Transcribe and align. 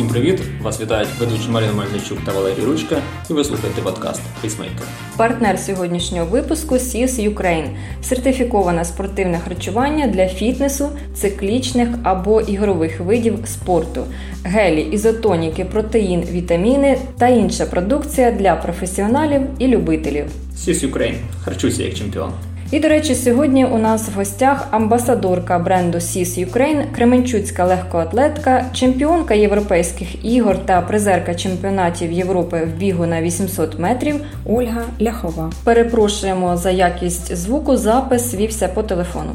Всім 0.00 0.08
привіт! 0.08 0.40
Вас 0.62 0.80
вітають 0.80 1.08
ведучі 1.20 1.48
Марина 1.48 1.72
Мельничук 1.72 2.18
та 2.26 2.32
Валерій 2.32 2.64
Ручка, 2.64 3.02
і 3.30 3.32
ви 3.32 3.44
слухаєте 3.44 3.82
подкаст 3.82 4.20
Пейсмейкер. 4.40 4.86
Партнер 5.16 5.58
сьогоднішнього 5.58 6.26
випуску 6.26 6.74
SIS 6.74 7.34
Ukraine– 7.34 7.68
сертифіковане 8.02 8.84
спортивне 8.84 9.38
харчування 9.38 10.06
для 10.06 10.28
фітнесу, 10.28 10.88
циклічних 11.14 11.88
або 12.02 12.40
ігрових 12.40 13.00
видів 13.00 13.38
спорту, 13.44 14.04
гелі, 14.44 14.80
ізотоніки, 14.80 15.64
протеїн, 15.64 16.22
вітаміни 16.30 16.98
та 17.18 17.28
інша 17.28 17.66
продукція 17.66 18.30
для 18.30 18.56
професіоналів 18.56 19.42
і 19.58 19.66
любителів. 19.66 20.26
SIS 20.56 20.92
Ukraine. 20.92 21.16
Харчуйся 21.44 21.82
як 21.82 21.94
чемпіон. 21.94 22.32
І, 22.70 22.80
до 22.80 22.88
речі, 22.88 23.14
сьогодні 23.14 23.64
у 23.64 23.78
нас 23.78 24.08
в 24.08 24.16
гостях 24.16 24.68
амбасадорка 24.70 25.58
бренду 25.58 25.98
SIS 25.98 26.46
Ukraine, 26.46 26.84
Кременчуцька 26.94 27.64
легкоатлетка, 27.64 28.64
чемпіонка 28.72 29.34
європейських 29.34 30.24
ігор 30.24 30.58
та 30.66 30.80
призерка 30.80 31.34
чемпіонатів 31.34 32.12
Європи 32.12 32.68
в 32.74 32.78
бігу 32.78 33.06
на 33.06 33.22
800 33.22 33.78
метрів 33.78 34.14
Ольга 34.46 34.82
Ляхова. 35.00 35.50
Перепрошуємо 35.64 36.56
за 36.56 36.70
якість 36.70 37.36
звуку. 37.36 37.76
Запис 37.76 38.34
вівся 38.34 38.68
по 38.68 38.82
телефону. 38.82 39.30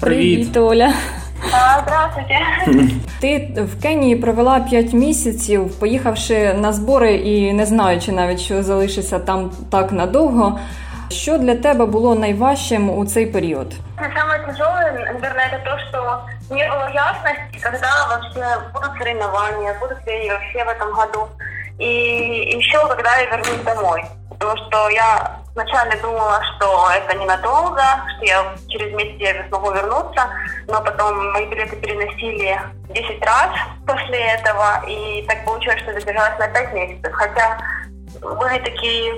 Привіт, 0.00 0.56
Оля. 0.56 0.92
А, 1.52 1.82
Здравствуйте. 1.82 2.94
Ти 3.20 3.50
в 3.62 3.82
Кенії 3.82 4.16
провела 4.16 4.60
5 4.60 4.92
місяців, 4.92 5.70
поїхавши 5.78 6.54
на 6.60 6.72
збори 6.72 7.14
і 7.14 7.52
не 7.52 7.66
знаючи 7.66 8.12
навіть, 8.12 8.40
що 8.40 8.62
залишишся 8.62 9.18
там 9.18 9.50
так 9.70 9.92
надовго. 9.92 10.58
Що 11.09 11.37
для 11.37 11.55
тебе 11.55 11.85
було 11.85 12.15
найважчим 12.15 12.89
у 12.89 13.05
цей 13.05 13.25
період? 13.25 13.73
Самое 14.15 14.39
тяжелое, 14.47 14.91
наверное, 14.91 15.47
это 15.47 15.59
то, 15.63 15.77
что 15.89 16.21
не 16.49 16.67
было 16.69 16.89
ясности, 16.93 17.59
когда 17.61 17.89
вообще 18.09 18.57
будут 18.73 18.97
соревнования, 18.97 19.75
будут 19.79 20.07
ли 20.07 20.13
они 20.13 20.29
вообще 20.29 20.63
в 20.65 20.69
этом 20.69 20.93
году. 20.93 21.27
И 21.79 22.57
еще 22.57 22.87
когда 22.87 23.15
я 23.17 23.25
вернусь 23.25 23.63
домой. 23.65 24.03
Потому 24.29 24.57
что 24.57 24.89
я 24.89 25.37
вначале 25.55 25.95
думала, 26.01 26.41
что 26.55 26.89
это 26.91 27.17
ненадолго, 27.17 27.83
что 28.15 28.25
я 28.25 28.43
через 28.67 28.93
месяц 28.93 29.15
я 29.19 29.47
смогу 29.47 29.71
вернуться, 29.71 30.27
но 30.67 30.81
потом 30.81 31.31
мои 31.31 31.45
билеты 31.45 31.75
переносили 31.75 32.59
10 32.89 33.25
раз 33.25 33.49
после 33.87 34.19
этого, 34.19 34.83
и 34.87 35.25
так 35.27 35.45
получилось, 35.45 35.79
что 35.79 35.93
задержалась 35.93 36.37
на 36.39 36.47
5 36.47 36.73
месяцев. 36.73 37.13
Хотя 37.13 37.57
были 38.20 38.58
такие 38.58 39.14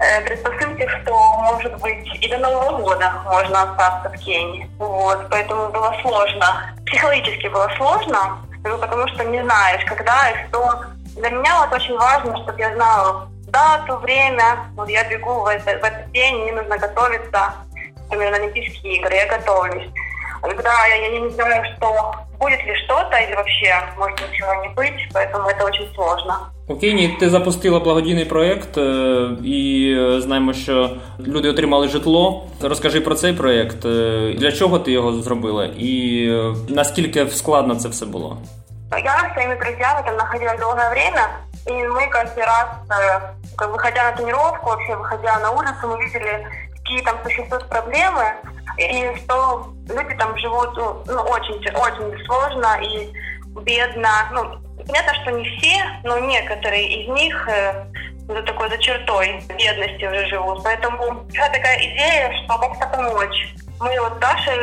э, 0.00 0.20
предпосылки, 0.22 0.86
что, 0.88 1.34
может 1.38 1.80
быть, 1.80 2.06
и 2.20 2.28
до 2.28 2.38
Нового 2.38 2.78
года 2.78 3.12
можно 3.24 3.62
остаться 3.62 4.08
в 4.10 4.20
Кении. 4.20 4.68
Вот, 4.78 5.28
поэтому 5.30 5.68
было 5.68 5.94
сложно. 6.02 6.74
Психологически 6.86 7.48
было 7.48 7.70
сложно, 7.76 8.38
ну, 8.64 8.78
потому 8.78 9.06
что 9.08 9.24
не 9.24 9.42
знаешь, 9.42 9.84
когда 9.86 10.30
и 10.30 10.48
что. 10.48 10.84
Для 11.16 11.30
меня 11.30 11.60
вот 11.60 11.72
очень 11.72 11.96
важно, 11.96 12.36
чтобы 12.42 12.58
я 12.58 12.74
знала 12.74 13.28
дату, 13.48 13.96
время. 13.98 14.58
Вот 14.76 14.88
я 14.88 15.04
бегу 15.08 15.42
в, 15.42 15.46
это, 15.46 15.78
в 15.78 15.84
этот 15.84 16.10
день, 16.12 16.42
мне 16.42 16.52
нужно 16.52 16.76
готовиться, 16.76 17.54
например, 18.10 18.32
на 18.32 18.36
Олимпийские 18.38 18.96
игры, 18.96 19.14
я 19.14 19.26
готовлюсь. 19.26 19.88
А 20.43 20.47
когда 20.47 20.87
я, 20.87 20.95
я 20.95 21.19
не 21.19 21.29
знаю, 21.29 21.63
что 21.77 22.13
будет 22.39 22.59
ли 22.65 22.75
что-то 22.85 23.17
или 23.17 23.35
вообще 23.35 23.73
может 23.97 24.19
ничего 24.21 24.53
не 24.63 24.69
быть, 24.69 24.99
поэтому 25.13 25.49
это 25.49 25.65
очень 25.65 25.87
сложно. 25.95 26.37
У 26.67 26.75
Кенії 26.75 27.17
ти 27.19 27.29
запустила 27.29 27.79
благодійний 27.79 28.25
проєкт, 28.25 28.77
е, 28.77 29.29
і 29.43 29.91
е, 29.97 30.21
знаємо, 30.21 30.53
що 30.53 30.89
люди 31.19 31.49
отримали 31.49 31.87
житло. 31.87 32.47
Розкажи 32.61 33.01
про 33.01 33.15
цей 33.15 33.33
проєкт. 33.33 33.85
Е, 33.85 34.33
Для 34.37 34.51
чого 34.51 34.79
ти 34.79 34.91
його 34.91 35.13
зробила, 35.13 35.65
і 35.65 36.25
е, 36.29 36.53
наскільки 36.69 37.27
складно 37.29 37.75
це 37.75 37.89
все 37.89 38.05
було? 38.05 38.37
Я 38.91 39.17
с 39.29 39.33
своими 39.33 39.55
друзьями 39.55 40.01
там 40.05 40.15
находилась 40.17 40.59
долгое 40.59 40.89
время, 40.89 41.29
и 41.67 41.71
мы 41.71 42.07
каждый 42.09 42.43
раз, 42.43 42.67
э, 42.89 43.19
как 43.55 43.69
выходя 43.71 44.03
на 44.03 44.11
тренировку, 44.11 44.65
вообще 44.69 44.95
выходя 44.95 45.39
на 45.39 45.51
улицу, 45.51 45.81
мы 45.83 45.97
видели, 45.99 46.47
какие 46.77 47.01
там 47.03 47.15
существуют 47.23 47.69
проблемы, 47.69 48.25
И 48.78 49.16
что 49.18 49.72
люди 49.88 50.14
там 50.18 50.36
живут 50.38 50.76
ну, 50.76 51.02
ну, 51.06 51.22
очень, 51.22 51.54
очень 51.54 52.24
сложно 52.26 52.78
и 52.82 53.12
бедно. 53.62 54.10
Ну, 54.32 54.58
понятно, 54.86 55.14
что 55.22 55.30
не 55.32 55.44
все, 55.56 55.84
но 56.02 56.18
некоторые 56.18 57.02
из 57.02 57.08
них 57.08 57.48
э, 57.48 57.84
за 58.28 58.42
такой 58.42 58.68
за 58.70 58.78
чертой 58.78 59.42
бедности 59.56 60.04
уже 60.04 60.26
живут. 60.26 60.62
Поэтому 60.64 61.24
вся 61.30 61.48
такая 61.50 61.78
идея, 61.78 62.32
что 62.44 62.58
как-то 62.58 62.86
помочь. 62.96 63.54
Мы 63.80 64.00
вот 64.00 64.14
с 64.14 64.18
Дашей 64.18 64.58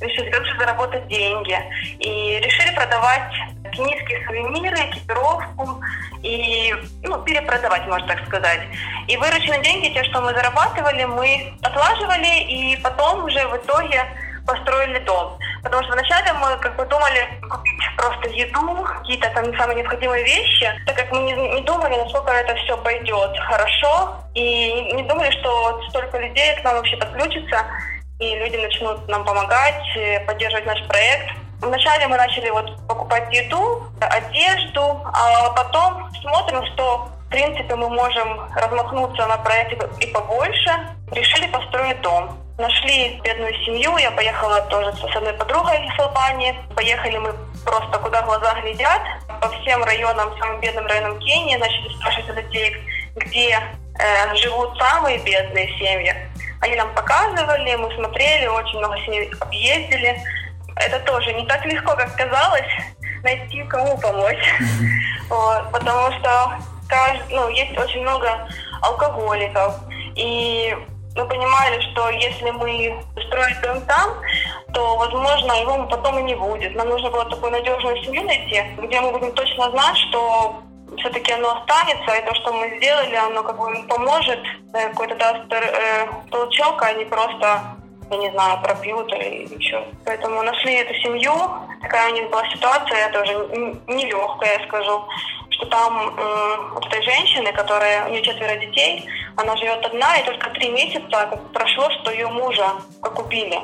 решили 0.00 0.34
лучше 0.36 0.58
заработать 0.58 1.06
деньги 1.08 1.58
и 1.98 2.40
решили 2.40 2.74
продавать 2.74 3.32
кенийские 3.72 4.26
сувениры, 4.26 4.76
экипировку 4.90 5.80
и 6.22 6.74
ну, 7.02 7.22
перепродавать, 7.22 7.86
можно 7.86 8.08
так 8.08 8.26
сказать. 8.26 8.60
И 9.06 9.16
вырученные 9.16 9.62
деньги, 9.62 9.92
те, 9.92 10.02
что 10.04 10.20
мы 10.20 10.32
зарабатывали, 10.34 11.04
мы 11.04 11.52
отлаживали 11.62 12.42
и 12.44 12.76
потом 12.82 13.24
уже 13.24 13.46
в 13.48 13.56
итоге 13.56 14.04
построили 14.46 14.98
дом. 15.00 15.36
Потому 15.62 15.82
что 15.82 15.92
вначале 15.92 16.32
мы 16.34 16.56
как 16.58 16.76
бы 16.76 16.86
думали 16.86 17.28
купить 17.50 17.82
просто 17.96 18.28
еду, 18.28 18.84
какие-то 18.84 19.28
там 19.30 19.44
самые 19.56 19.76
необходимые 19.76 20.24
вещи, 20.24 20.70
так 20.86 20.96
как 20.96 21.10
мы 21.10 21.22
не, 21.22 21.32
не 21.32 21.60
думали, 21.62 21.96
насколько 21.96 22.30
это 22.30 22.54
все 22.54 22.76
пойдет 22.78 23.36
хорошо, 23.48 24.16
и 24.34 24.92
не 24.92 25.02
думали, 25.02 25.30
что 25.32 25.82
столько 25.88 26.18
людей 26.18 26.54
к 26.56 26.64
нам 26.64 26.76
вообще 26.76 26.96
подключится, 26.96 27.66
и 28.18 28.34
люди 28.36 28.56
начнут 28.56 29.06
нам 29.08 29.24
помогать, 29.24 29.84
э, 29.96 30.20
поддерживать 30.20 30.66
наш 30.66 30.82
проект. 30.86 31.34
Вначале 31.60 32.06
мы 32.06 32.16
начали 32.16 32.50
вот 32.50 32.86
покупать 32.86 33.32
еду, 33.32 33.84
одежду, 34.00 35.00
а 35.04 35.50
потом 35.50 36.10
смотрим, 36.20 36.64
что 36.72 37.08
в 37.26 37.30
принципе 37.30 37.74
мы 37.74 37.88
можем 37.88 38.40
размахнуться 38.54 39.26
на 39.26 39.36
проекте 39.38 39.78
и 40.00 40.06
побольше. 40.08 40.70
Решили 41.12 41.46
построить 41.48 42.00
дом. 42.02 42.38
Нашли 42.58 43.20
бедную 43.22 43.52
семью, 43.64 43.96
я 43.98 44.10
поехала 44.12 44.62
тоже 44.62 44.92
с 44.96 45.16
одной 45.16 45.34
подругой 45.34 45.86
из 45.86 45.98
Албании. 46.00 46.54
Поехали 46.74 47.18
мы 47.18 47.34
просто 47.64 47.98
куда 47.98 48.22
глаза 48.22 48.54
глядят, 48.60 49.02
по 49.40 49.48
всем 49.48 49.84
районам, 49.84 50.36
самым 50.38 50.60
бедным 50.60 50.86
районам 50.86 51.18
Кении, 51.18 51.56
начали 51.56 51.88
спрашивать 51.96 52.36
людей, 52.36 52.76
где 53.16 53.60
э, 53.98 54.34
живут 54.36 54.78
самые 54.78 55.18
бедные 55.18 55.66
семьи. 55.78 56.14
Они 56.66 56.74
нам 56.74 56.92
показывали, 56.94 57.76
мы 57.76 57.94
смотрели, 57.94 58.48
очень 58.48 58.78
много 58.78 58.98
семей 58.98 59.30
объездили. 59.38 60.20
Это 60.74 60.98
тоже 61.06 61.32
не 61.32 61.46
так 61.46 61.64
легко, 61.64 61.94
как 61.94 62.16
казалось, 62.16 62.66
найти 63.22 63.62
кому 63.64 63.96
помочь. 63.98 64.54
Вот, 65.28 65.70
потому 65.70 66.10
что 66.18 66.58
ну, 67.30 67.48
есть 67.50 67.78
очень 67.78 68.02
много 68.02 68.48
алкоголиков. 68.82 69.74
И 70.16 70.76
мы 71.14 71.26
понимали, 71.26 71.80
что 71.92 72.10
если 72.10 72.50
мы 72.50 73.00
строим 73.28 73.60
дом 73.62 73.80
там, 73.82 74.10
то, 74.74 74.96
возможно, 74.96 75.52
его 75.52 75.86
потом 75.86 76.18
и 76.18 76.22
не 76.22 76.34
будет. 76.34 76.74
Нам 76.74 76.88
нужно 76.88 77.10
было 77.10 77.26
такую 77.26 77.52
надежную 77.52 78.02
семью 78.02 78.24
найти, 78.24 78.62
где 78.78 79.00
мы 79.00 79.12
будем 79.12 79.32
точно 79.34 79.70
знать, 79.70 79.96
что 79.96 80.62
все-таки 80.98 81.32
оно 81.32 81.56
останется, 81.56 82.14
и 82.14 82.26
то, 82.26 82.34
что 82.34 82.52
мы 82.52 82.76
сделали, 82.76 83.14
оно 83.14 83.42
как 83.42 83.58
бы 83.58 83.82
поможет, 83.88 84.38
э, 84.74 84.88
какой-то 84.90 85.14
даст 85.16 85.52
э, 85.52 86.08
толчок, 86.30 86.82
а 86.82 86.92
не 86.92 87.04
просто, 87.04 87.62
я 88.10 88.16
не 88.16 88.30
знаю, 88.30 88.60
пропьют 88.62 89.12
или 89.12 89.54
еще. 89.54 89.84
Поэтому 90.04 90.42
нашли 90.42 90.74
эту 90.74 90.94
семью, 90.94 91.32
такая 91.82 92.10
у 92.10 92.14
них 92.14 92.30
была 92.30 92.48
ситуация, 92.48 93.10
тоже 93.12 93.32
нелегкая, 93.86 94.58
я 94.58 94.66
скажу, 94.66 95.04
что 95.50 95.66
там 95.66 96.14
э, 96.16 96.56
вот 96.74 96.86
этой 96.86 97.02
женщины, 97.02 97.52
которая, 97.52 98.06
у 98.06 98.10
нее 98.10 98.22
четверо 98.22 98.56
детей, 98.56 99.08
она 99.36 99.56
живет 99.56 99.84
одна, 99.84 100.16
и 100.16 100.24
только 100.24 100.50
три 100.50 100.70
месяца 100.70 101.08
как 101.10 101.52
прошло, 101.52 101.90
что 101.90 102.10
ее 102.10 102.28
мужа 102.28 102.72
как 103.02 103.18
убили. 103.18 103.58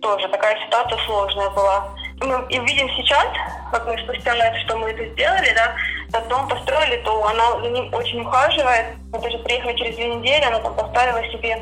Тоже 0.00 0.28
такая 0.28 0.58
ситуация 0.64 0.98
сложная 1.06 1.50
была. 1.50 1.88
Мы 2.24 2.44
и 2.50 2.58
видим 2.60 2.88
сейчас, 2.90 3.26
как 3.72 3.86
мы 3.86 3.98
спустя 3.98 4.34
лет, 4.34 4.54
что 4.64 4.76
мы 4.76 4.90
это 4.90 5.04
сделали, 5.12 5.52
да, 5.54 5.74
этот 6.08 6.28
дом 6.28 6.46
построили, 6.48 6.96
то 7.02 7.26
она 7.26 7.60
за 7.60 7.68
ним 7.68 7.92
очень 7.92 8.20
ухаживает. 8.20 8.86
Мы 9.12 9.18
даже 9.18 9.38
приехали 9.38 9.76
через 9.76 9.96
две 9.96 10.14
недели, 10.14 10.44
она 10.44 10.58
там 10.60 10.74
поставила 10.74 11.22
себе 11.32 11.58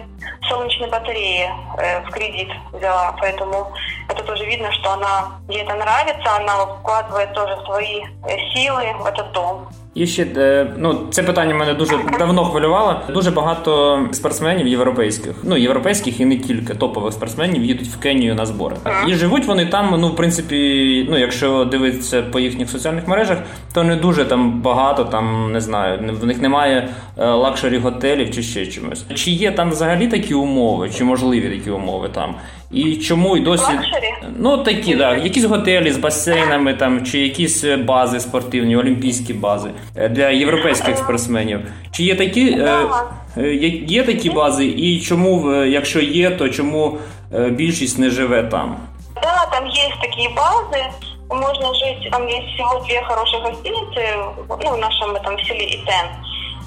солнечные 0.49 0.90
батареи 0.90 1.50
э, 1.79 2.00
в 2.02 2.11
кредит 2.11 2.50
взяла, 2.73 3.17
поэтому 3.19 3.73
это 4.08 4.23
тоже 4.25 4.44
видно, 4.44 4.70
что 4.73 4.93
она, 4.93 5.38
ей 5.49 5.62
это 5.62 5.75
нравится, 5.75 6.37
она 6.37 6.67
вкладывает 6.67 7.32
тоже 7.32 7.56
свои 7.64 8.02
э, 8.26 8.37
силы 8.52 8.93
в 8.99 9.06
этот 9.06 9.32
дом. 9.32 9.69
І 9.94 10.06
ще 10.06 10.26
е, 10.37 10.66
ну 10.78 11.06
це 11.10 11.22
питання 11.22 11.54
мене 11.54 11.75
дуже 11.75 11.98
давно 12.19 12.44
хвилювало. 12.44 13.00
Дуже 13.12 13.31
багато 13.31 14.00
спортсменів 14.12 14.66
європейських, 14.66 15.34
ну 15.42 15.56
європейських 15.56 16.20
і 16.20 16.25
не 16.25 16.37
тільки 16.37 16.75
топових 16.75 17.12
спортсменів 17.12 17.64
їдуть 17.64 17.88
в 17.88 17.98
Кенію 17.98 18.34
на 18.34 18.46
збори. 18.46 18.76
І 19.08 19.14
живуть 19.14 19.46
вони 19.46 19.66
там. 19.66 19.96
Ну, 20.00 20.08
в 20.08 20.16
принципі, 20.16 21.06
ну 21.10 21.19
якщо 21.19 21.64
дивитися 21.64 22.22
по 22.22 22.40
їхніх 22.40 22.70
соціальних 22.70 23.08
мережах, 23.08 23.38
то 23.75 23.82
не 23.82 23.96
дуже 23.96 24.25
там 24.25 24.60
багато. 24.60 25.04
Там 25.04 25.52
не 25.52 25.60
знаю, 25.60 26.16
в 26.20 26.26
них 26.26 26.40
немає 26.40 26.88
е, 27.19 27.26
luxury 27.26 27.79
готелів 27.78 28.34
чи 28.34 28.42
ще 28.42 28.66
чимось. 28.66 29.04
Чи 29.14 29.31
є 29.31 29.52
там 29.52 29.70
взагалі 29.70 30.08
такі 30.08 30.34
умови, 30.34 30.90
чи 30.90 31.04
можливі 31.04 31.58
такі 31.58 31.70
умови 31.70 32.08
там? 32.14 32.34
І 32.72 32.95
чому 32.95 33.38
й 33.38 33.39
досі 33.39 33.63
Лакшері? 33.63 34.13
ну 34.38 34.57
такі, 34.57 34.95
да, 34.95 35.16
якісь 35.16 35.44
готелі 35.44 35.92
з 35.92 35.98
басейнами, 35.98 36.74
там 36.74 37.06
чи 37.06 37.19
якісь 37.19 37.63
бази 37.63 38.19
спортивні, 38.19 38.77
олімпійські 38.77 39.33
бази 39.33 39.69
е, 39.95 40.10
для 40.10 40.30
європейських 40.30 40.98
спортсменів? 40.98 41.60
Чи 41.92 42.04
є 42.04 42.16
такі 42.16 42.51
е, 42.51 42.80
е, 43.38 43.54
є, 43.54 43.69
є 43.69 44.04
такі 44.04 44.30
бази, 44.30 44.66
і 44.66 45.00
чому, 45.00 45.51
е, 45.51 45.69
якщо 45.69 46.01
є, 46.01 46.30
то 46.30 46.50
чому 46.50 46.98
е, 47.33 47.50
більшість 47.50 48.00
не 48.00 48.10
живе 48.10 48.44
там? 48.44 48.77
Да, 49.16 49.45
там 49.51 49.66
есть 49.68 50.00
такие 50.01 50.30
базы, 50.30 50.83
можно 51.30 51.74
жить, 51.74 52.12
там 52.12 52.27
есть 52.27 52.48
всего 52.54 52.83
две 52.86 53.01
хорошие 53.01 53.42
гостиницы, 53.42 54.01
ну, 54.50 54.75
в 54.75 54.77
нашем 54.77 55.16
этом 55.16 55.39
селе 55.39 55.66
Итен. 55.66 56.19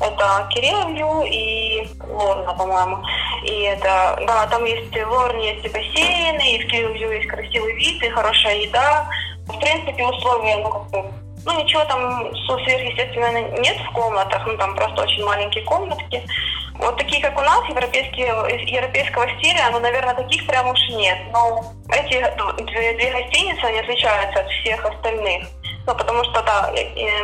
Это 0.04 0.48
Кирилловью 0.52 1.24
и 1.26 1.88
Лорна, 2.08 2.54
по-моему. 2.54 3.04
И 3.44 3.62
это, 3.62 4.20
да, 4.28 4.48
там 4.48 4.66
есть 4.66 4.92
в 4.92 5.12
Лорне 5.12 5.54
есть 5.54 5.66
и 5.66 5.70
бассейны, 5.70 6.56
и 6.56 6.64
в 6.64 6.68
Кирилловью 6.68 7.12
есть 7.14 7.28
красивый 7.28 7.74
вид, 7.76 8.04
и 8.04 8.10
хорошая 8.10 8.58
еда. 8.58 9.08
В 9.48 9.60
принципе, 9.60 10.06
условия, 10.06 10.58
ну, 10.58 10.70
как 10.70 11.06
ну, 11.46 11.62
ничего 11.62 11.84
там 11.86 12.34
сверхъестественного 12.36 13.60
нет 13.60 13.78
в 13.78 13.92
комнатах, 13.92 14.46
ну, 14.46 14.58
там 14.58 14.76
просто 14.76 15.04
очень 15.04 15.26
маленькие 15.26 15.64
комнатки. 15.66 16.22
Вот 16.76 16.98
такие, 16.98 17.22
как 17.22 17.38
у 17.38 17.42
нас, 17.42 17.64
европейские, 17.70 18.28
европейского 18.66 19.28
стиля, 19.38 19.70
ну, 19.72 19.80
наверное, 19.80 20.16
таких 20.16 20.46
прям 20.48 20.70
уж 20.70 20.80
нет. 20.90 21.18
Но 21.32 21.64
эти 21.90 22.20
две, 22.64 22.94
две 22.94 23.12
гостиницы, 23.12 23.64
они 23.66 23.80
отличаются 23.80 24.40
от 24.40 24.48
всех 24.50 24.84
остальных. 24.86 25.48
Ну, 25.86 25.96
потому 25.96 26.24
что, 26.24 26.42
да, 26.44 26.72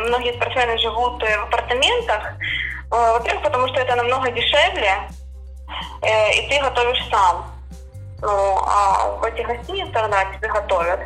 многие 0.06 0.34
спортсмены 0.34 0.78
живут 0.78 1.22
э, 1.22 1.38
в 1.38 1.44
апартаментах. 1.44 2.34
Э, 2.92 3.12
Во-первых, 3.12 3.42
потому 3.42 3.68
что 3.68 3.80
это 3.80 3.96
намного 3.96 4.30
дешевле, 4.30 5.08
э, 6.02 6.32
и 6.34 6.48
ты 6.48 6.60
готовишь 6.60 7.08
сам. 7.10 7.46
Ну, 8.22 8.58
а 8.66 9.16
в 9.20 9.24
этих 9.24 9.46
гостиницах, 9.46 10.10
да, 10.10 10.24
тебе 10.26 10.48
готовят. 10.48 11.00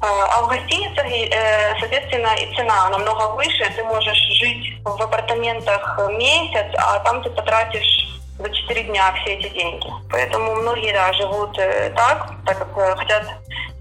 А 0.00 0.24
а 0.24 0.42
в 0.42 0.48
гостиницах, 0.48 1.04
э, 1.06 1.74
соответственно, 1.80 2.34
и 2.34 2.54
цена 2.54 2.88
намного 2.88 3.34
выше. 3.34 3.70
Ты 3.74 3.84
можешь 3.84 4.18
жить 4.40 4.80
в 4.84 5.02
апартаментах 5.02 5.98
месяц, 6.10 6.66
а 6.78 6.98
там 7.00 7.22
ты 7.22 7.30
потратишь 7.30 8.06
за 8.38 8.50
4 8.50 8.82
дня 8.84 9.12
все 9.14 9.34
эти 9.34 9.48
деньги. 9.48 9.86
Поэтому 10.10 10.54
многие, 10.54 10.92
да, 10.92 11.12
живут 11.14 11.58
э, 11.58 11.90
так, 11.96 12.30
так 12.44 12.58
как 12.58 12.68
э, 12.76 12.96
хотят 12.96 13.24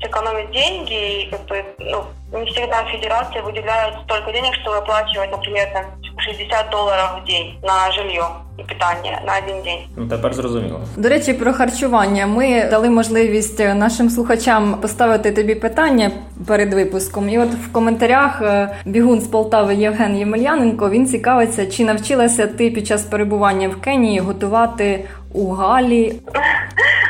сэкономить 0.01 0.51
деньги, 0.51 1.23
и 1.23 1.31
как 1.31 1.45
бы, 1.45 1.65
ну, 1.79 2.05
не 2.33 2.45
всегда 2.45 2.83
федерация 2.85 3.41
выделяет 3.41 3.93
столько 4.03 4.31
денег, 4.31 4.53
чтобы 4.61 4.77
оплачивать, 4.77 5.31
например, 5.31 5.67
там, 5.73 5.85
60 6.17 6.69
долларов 6.69 7.21
в 7.21 7.25
день 7.25 7.59
на 7.61 7.91
жилье 7.91 8.23
и 8.57 8.63
питание 8.63 9.19
на 9.25 9.37
один 9.37 9.61
день. 9.63 9.79
Ну 9.97 10.07
тепер 10.07 10.33
зрозуміло. 10.33 10.79
До 10.97 11.09
речі, 11.09 11.33
про 11.33 11.53
харчування. 11.53 12.27
Ми 12.27 12.67
дали 12.69 12.89
можливість 12.89 13.59
нашим 13.59 14.09
слухачам 14.09 14.77
поставити 14.81 15.31
тобі 15.31 15.55
питання 15.55 16.11
перед 16.47 16.73
випуском. 16.73 17.29
І 17.29 17.39
от 17.39 17.49
в 17.49 17.71
коментарях 17.71 18.41
е, 18.41 18.69
бігун 18.85 19.21
з 19.21 19.27
Полтави 19.27 19.75
Євген 19.75 20.17
Ємельяненко 20.17 20.89
він 20.89 21.07
цікавиться, 21.07 21.65
чи 21.65 21.85
навчилася 21.85 22.47
ти 22.47 22.69
під 22.69 22.87
час 22.87 23.03
перебування 23.03 23.69
в 23.69 23.81
Кенії 23.81 24.19
готувати 24.19 25.05
у 25.33 25.51
Галі. 25.51 26.13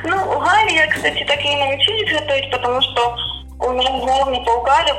Ну, 0.07 0.15
угаль 0.37 0.69
я, 0.69 0.87
кстати, 0.87 1.25
так 1.27 1.39
и 1.39 1.55
не 1.55 1.65
научилась 1.65 2.13
готовить, 2.13 2.51
потому 2.51 2.79
что 2.81 3.15
у 3.65 3.71
нас 3.71 3.89
главный 4.01 4.41
по 4.41 4.51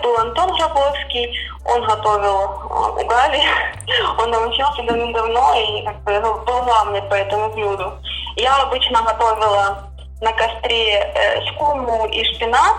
был 0.03 0.17
Антон 0.19 0.51
Гробовский, 0.57 1.33
он 1.65 1.85
готовил 1.85 2.41
э, 2.41 3.03
угали, 3.03 3.41
он 4.19 4.31
научился 4.31 4.83
давным-давно 4.83 5.55
и 5.55 5.85
как 5.85 6.03
бы, 6.03 6.21
был 6.45 6.63
главный 6.63 7.03
по 7.03 7.15
этому 7.15 7.51
блюду. 7.51 7.93
Я 8.37 8.57
обычно 8.63 9.03
готовила 9.03 9.89
на 10.21 10.33
костре 10.33 10.95
э, 10.95 11.43
скуму 11.53 12.07
и 12.07 12.25
шпинат, 12.25 12.77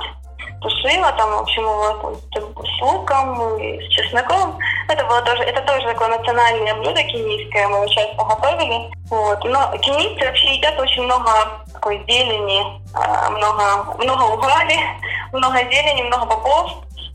тушила 0.62 1.12
там, 1.14 1.32
в 1.32 1.40
общем, 1.42 1.64
его 1.64 2.16
с 2.34 2.82
луком 2.82 3.58
и 3.58 3.80
с 3.82 3.90
чесноком. 3.90 4.58
Это 4.88 5.06
было 5.06 5.22
тоже, 5.22 5.44
это 5.44 5.62
тоже 5.62 5.86
такое 5.88 6.08
национальное 6.10 6.76
блюдо 6.76 7.04
кенийское, 7.04 7.68
мы 7.68 7.78
его 7.78 7.88
часто 7.88 8.24
готовили. 8.24 8.92
Вот. 9.10 9.44
Но 9.44 9.78
кенийцы 9.78 10.26
вообще 10.26 10.56
едят 10.56 10.80
очень 10.80 11.04
много 11.04 11.32
такой 11.74 12.04
зелени, 12.08 12.82
э, 12.94 13.30
много, 13.30 13.96
много 13.98 14.34
угали, 14.34 14.78
много 15.34 15.58
зелени, 15.60 16.04
много 16.04 16.26
бобов. 16.26 16.72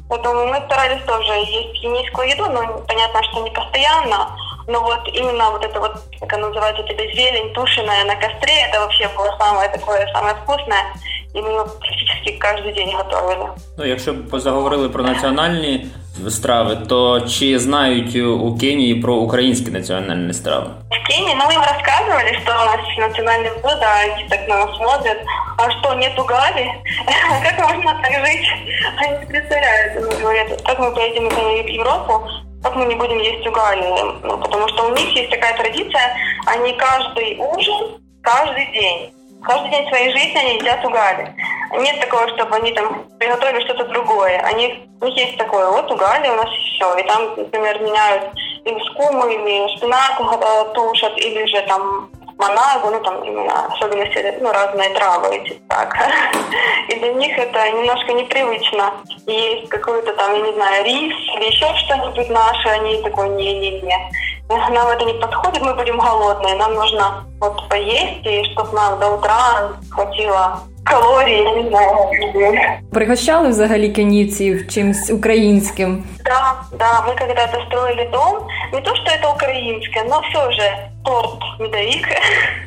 Поэтому 0.08 0.46
мы 0.46 0.56
старались 0.66 1.02
тоже 1.04 1.32
есть 1.32 1.80
кенийскую 1.80 2.28
еду, 2.28 2.46
но 2.50 2.78
понятно, 2.86 3.22
что 3.24 3.42
не 3.42 3.50
постоянно. 3.50 4.36
Но 4.66 4.80
вот 4.80 5.08
именно 5.08 5.50
вот 5.50 5.64
это 5.64 5.80
вот, 5.80 5.92
как 6.20 6.32
она 6.34 6.48
называется, 6.48 6.82
эта 6.82 7.02
зелень 7.14 7.52
тушеная 7.52 8.04
на 8.04 8.16
костре, 8.16 8.62
это 8.68 8.80
вообще 8.80 9.08
было 9.08 9.34
самое 9.38 9.68
такое, 9.70 10.06
самое 10.12 10.34
вкусное. 10.36 10.84
И 11.35 11.41
мы 11.41 11.49
его 11.49 11.65
практически 11.65 12.31
каждый 12.39 12.73
день 12.73 12.95
готовили. 12.97 13.45
Ну, 13.77 13.85
якщо 13.85 14.13
б 14.13 14.39
заговорили 14.39 14.89
про 14.89 15.03
національні 15.03 15.85
страви, 16.29 16.77
то 16.89 17.21
чи 17.21 17.59
знають 17.59 18.15
у 18.15 18.57
Кенії 18.57 18.95
про 18.95 19.15
українські 19.15 19.71
національні 19.71 20.33
страви? 20.33 20.67
В 20.89 21.07
Кении, 21.07 21.35
ну, 21.35 21.43
мы 21.45 21.53
им 21.53 21.61
рассказывали, 21.61 22.39
что 22.43 22.51
у 22.51 22.65
нас 22.65 22.79
национальное 22.97 23.51
блюдо, 23.51 23.85
они 24.03 24.27
так 24.29 24.47
на 24.49 24.65
нас 24.65 24.77
смотрят. 24.77 25.17
А 25.57 25.71
что, 25.71 25.95
нет 25.95 26.19
угали? 26.19 26.71
Как 27.43 27.69
можно 27.69 28.01
так 28.03 28.25
жить? 28.25 28.47
Они 29.01 29.19
не 29.19 29.25
представляют. 29.25 29.97
Они 29.97 30.21
говорят, 30.21 30.61
как 30.65 30.79
мы 30.79 30.91
поедем 30.95 31.29
в 31.29 31.69
Европу, 31.69 32.27
как 32.63 32.75
мы 32.75 32.85
не 32.85 32.95
будем 32.95 33.19
есть 33.19 33.47
угали? 33.47 33.83
Ну, 34.23 34.37
потому 34.37 34.67
что 34.67 34.87
у 34.87 34.95
них 34.95 35.15
есть 35.15 35.29
такая 35.29 35.57
традиция, 35.57 36.15
они 36.45 36.73
каждый 36.73 37.37
ужин, 37.37 38.01
каждый 38.21 38.65
день, 38.73 39.11
каждый 39.42 39.70
день 39.70 39.88
своей 39.88 40.10
жизни 40.10 40.38
они 40.38 40.54
едят 40.56 40.84
угали. 40.84 41.34
Нет 41.78 42.00
такого, 42.00 42.28
чтобы 42.28 42.56
они 42.56 42.72
там 42.72 43.06
приготовили 43.18 43.64
что-то 43.64 43.84
другое. 43.86 44.38
Они, 44.40 44.88
у 45.00 45.06
них 45.06 45.16
есть 45.16 45.38
такое, 45.38 45.70
вот 45.70 45.90
угали 45.90 46.28
у 46.28 46.36
нас 46.36 46.48
все. 46.48 46.94
И 46.96 47.02
там, 47.04 47.34
например, 47.36 47.80
меняют 47.80 48.30
или 48.64 48.78
скуму, 48.90 49.26
или 49.26 49.76
шпинат 49.76 50.20
э, 50.20 50.74
тушат, 50.74 51.16
или 51.18 51.46
же 51.46 51.62
там 51.66 52.10
манагу, 52.42 52.90
ну 52.90 53.00
там 53.00 53.22
именно 53.22 53.66
особенно 53.66 54.02
если 54.02 54.38
ну, 54.40 54.52
разные 54.52 54.90
травы 54.90 55.36
эти 55.36 55.60
так. 55.68 55.96
И 56.88 56.94
для 56.96 57.12
них 57.14 57.38
это 57.38 57.70
немножко 57.70 58.12
непривычно. 58.12 58.92
Есть 59.26 59.68
какой-то 59.68 60.12
там, 60.14 60.34
я 60.34 60.40
не 60.40 60.52
знаю, 60.52 60.84
рис 60.84 61.14
или 61.36 61.46
еще 61.46 61.66
что-нибудь 61.76 62.28
наше, 62.30 62.68
они 62.68 63.02
такой 63.02 63.28
не-не-не. 63.30 64.10
Нам 64.51 64.87
это 64.87 65.05
не 65.05 65.13
подходит, 65.13 65.61
мы 65.61 65.73
будем 65.73 65.97
голодные, 65.97 66.55
нам 66.55 66.73
нужно 66.73 67.25
вот 67.39 67.67
поесть, 67.69 68.25
и 68.25 68.43
чтобы 68.51 68.73
нам 68.73 68.99
до 68.99 69.15
утра 69.15 69.71
хватило 69.91 70.61
калорий, 70.85 71.43
я 71.43 71.51
не 71.51 71.69
знаю. 71.69 72.09
Пригощали 72.91 73.49
взагалі 73.49 73.89
кенійців 73.89 74.67
чимсь 74.67 75.09
українським. 75.09 76.03
Да, 76.25 76.55
да, 76.71 77.03
мы 77.07 77.15
когда-то 77.15 77.61
строили 77.67 78.09
дом. 78.11 78.47
Не 78.73 78.81
то, 78.81 78.95
что 78.95 79.11
это 79.11 79.29
украинское, 79.29 80.03
но 80.03 80.21
все 80.21 80.51
же 80.51 80.89
торт 81.05 81.59
медовик. 81.59 82.07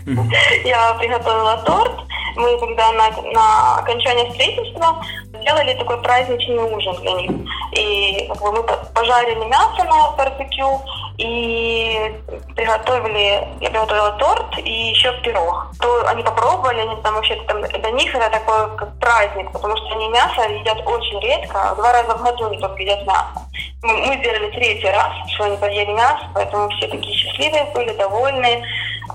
Я 0.64 0.94
приготовила 0.98 1.56
торт. 1.66 1.92
Мы 2.36 2.58
когда 2.58 2.92
на, 2.92 3.10
на 3.32 3.76
окончание 3.78 4.30
строительства 4.32 5.02
сделали 5.40 5.74
такой 5.74 6.00
праздничный 6.02 6.76
ужин 6.76 6.94
для 7.02 7.12
них. 7.12 7.30
И 7.72 8.26
как 8.28 8.40
бы, 8.42 8.52
мы 8.52 8.62
пожарили 8.94 9.44
мясо 9.44 9.84
на 9.84 10.10
барбекю 10.16 10.80
и 11.17 12.21
приготовили, 12.55 13.47
я 13.61 13.69
приготовила 13.69 14.11
торт 14.13 14.57
и 14.57 14.89
еще 14.89 15.13
пирог. 15.21 15.67
То 15.79 16.07
они 16.07 16.23
попробовали, 16.23 16.79
они 16.79 17.01
там 17.01 17.15
вообще 17.15 17.35
там 17.47 17.61
для 17.61 17.91
них 17.91 18.13
это 18.13 18.29
такой 18.29 18.75
как 18.77 18.99
праздник, 18.99 19.51
потому 19.51 19.75
что 19.77 19.95
они 19.95 20.09
мясо 20.09 20.41
едят 20.49 20.77
очень 20.85 21.19
редко, 21.21 21.73
два 21.75 21.93
раза 21.93 22.15
в 22.15 22.23
году 22.23 22.45
они 22.45 22.59
только 22.59 22.81
едят 22.81 23.05
мясо. 23.05 23.47
Мы, 23.81 23.93
мы 24.07 24.17
сделали 24.17 24.51
третий 24.51 24.89
раз, 24.89 25.11
что 25.33 25.45
они 25.45 25.57
поели 25.57 25.91
мясо, 25.91 26.25
поэтому 26.33 26.69
все 26.69 26.87
такие 26.87 27.15
счастливые 27.15 27.65
были, 27.73 27.93
довольные. 27.93 28.63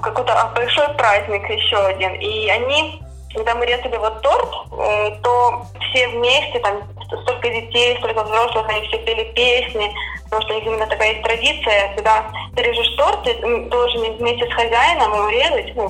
Какой-то 0.03 0.33
а, 0.33 0.47
большой 0.55 0.89
праздник 0.95 1.49
еще 1.51 1.77
один. 1.77 2.15
И 2.15 2.49
они, 2.49 3.03
когда 3.35 3.55
мы 3.55 3.67
резали 3.67 3.97
вот 3.97 4.23
торт, 4.23 4.49
э, 4.73 5.11
то 5.23 5.67
все 5.91 6.09
вместе, 6.09 6.61
там 6.61 6.81
столько 7.23 7.49
детей, 7.49 7.97
столько 7.99 8.25
взрослых, 8.25 8.69
они 8.69 8.87
все 8.89 8.99
пели 8.99 9.25
песни, 9.35 9.91
потому 10.25 10.43
что 10.43 10.55
у 10.55 10.57
них 10.57 10.67
именно 10.67 10.87
такая 10.87 11.13
есть 11.13 11.23
традиция, 11.23 11.95
когда 11.95 12.31
ты 12.55 12.63
режешь 12.63 12.95
торт, 12.97 13.23
ты 13.25 13.35
должен 13.69 14.17
вместе 14.17 14.47
с 14.47 14.53
хозяином 14.53 15.15
его 15.15 15.29
резать, 15.29 15.77
ну, 15.77 15.89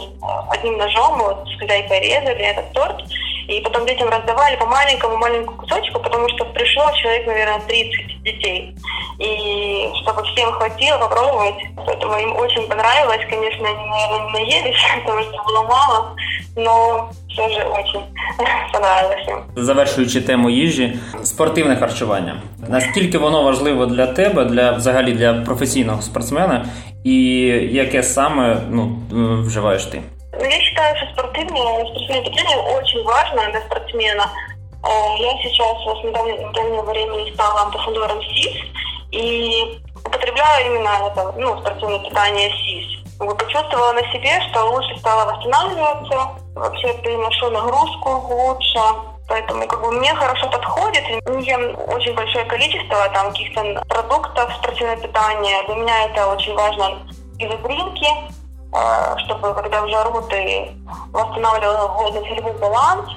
одним 0.51 0.79
ножом, 0.79 1.19
вот, 1.19 1.49
с 1.49 1.59
хозяйкой 1.59 2.01
резали 2.01 2.45
этот 2.45 2.73
торт, 2.73 3.03
и 3.51 3.61
потом 3.63 3.85
детям 3.85 4.09
раздавали 4.09 4.57
по 4.57 4.67
маленькому 4.67 5.17
маленькому 5.17 5.57
кусочку, 5.57 5.99
потому 5.99 6.29
что 6.29 6.45
пришло 6.47 6.91
человек, 6.93 7.27
наверное, 7.27 7.61
30 7.67 8.23
детей. 8.23 8.77
И 9.19 9.91
чтобы 10.03 10.23
всем 10.25 10.53
хватило 10.53 10.99
попробовать. 10.99 11.57
Поэтому 11.85 12.17
им 12.19 12.37
очень 12.37 12.67
понравилось. 12.69 13.27
Конечно, 13.29 13.69
они, 13.69 13.85
наверное, 13.87 14.31
наелись, 14.31 14.77
потому 15.05 15.23
что 15.23 15.43
было 15.45 15.63
мало. 15.63 16.17
Но 16.57 17.09
все 17.29 17.49
же 17.49 17.63
очень 17.65 18.01
понравилось 18.73 19.29
им. 19.29 19.65
Завершуючи 19.65 20.21
тему 20.21 20.51
їжі, 20.51 20.99
спортивне 21.23 21.77
харчування. 21.77 22.43
Наскільки 22.69 23.19
воно 23.19 23.43
важливо 23.43 23.87
для 23.87 24.07
тебе, 24.07 24.45
для 24.45 24.73
взагалі 24.73 25.13
для 25.13 25.35
професійного 25.35 26.03
спортсмена, 26.03 26.67
і 27.05 27.15
яке 27.73 28.03
саме 28.03 28.57
ну, 28.71 28.97
вживаєш 29.47 29.85
ти? 29.85 30.03
Ну, 30.41 30.45
я 30.45 30.61
считаю, 30.61 30.97
что 30.97 31.07
спортивное, 31.13 31.85
спортивное 31.85 32.23
питание 32.23 32.57
очень 32.79 33.03
важно 33.05 33.53
для 33.53 33.61
спортсмена. 33.61 34.27
Э, 34.83 34.89
я 35.19 35.33
сейчас 35.43 35.77
с 35.83 36.05
недавнего 36.05 36.83
времени 36.83 37.33
стала 37.35 37.63
амбассадором 37.63 38.23
СИС 38.23 38.57
и 39.13 39.81
употребляю 40.07 40.67
именно 40.67 40.91
это, 41.07 41.35
ну, 41.37 41.59
спортивное 41.61 41.99
питание 41.99 42.51
СИС. 42.51 43.00
Почувствовала 43.21 43.93
на 43.93 44.03
себе, 44.13 44.41
что 44.49 44.65
лучше 44.71 44.97
стала 44.99 45.31
восстанавливаться, 45.31 46.41
вообще 46.55 46.95
переношу 47.03 47.51
нагрузку 47.51 48.09
лучше, 48.35 48.81
поэтому 49.29 49.67
как 49.67 49.79
бы 49.83 49.93
мне 49.93 50.15
хорошо 50.15 50.49
подходит. 50.49 51.05
Ем 51.07 51.77
очень 51.89 52.15
большое 52.15 52.47
количество 52.47 53.11
там 53.11 53.29
каких-то 53.29 53.85
продуктов 53.91 54.51
спортивного 54.55 54.97
питания. 54.97 55.63
Для 55.67 55.75
меня 55.75 56.05
это 56.07 56.29
очень 56.29 56.55
важно 56.55 57.03
изодринки, 57.39 58.09
э, 58.73 59.19
чтобы 59.27 59.53
когда 59.53 59.83
в 59.83 59.91
жару 59.91 60.23
ты 60.23 60.73
восстанавливала 61.13 61.89
водно-солевой 61.89 62.55
баланс. 62.55 63.11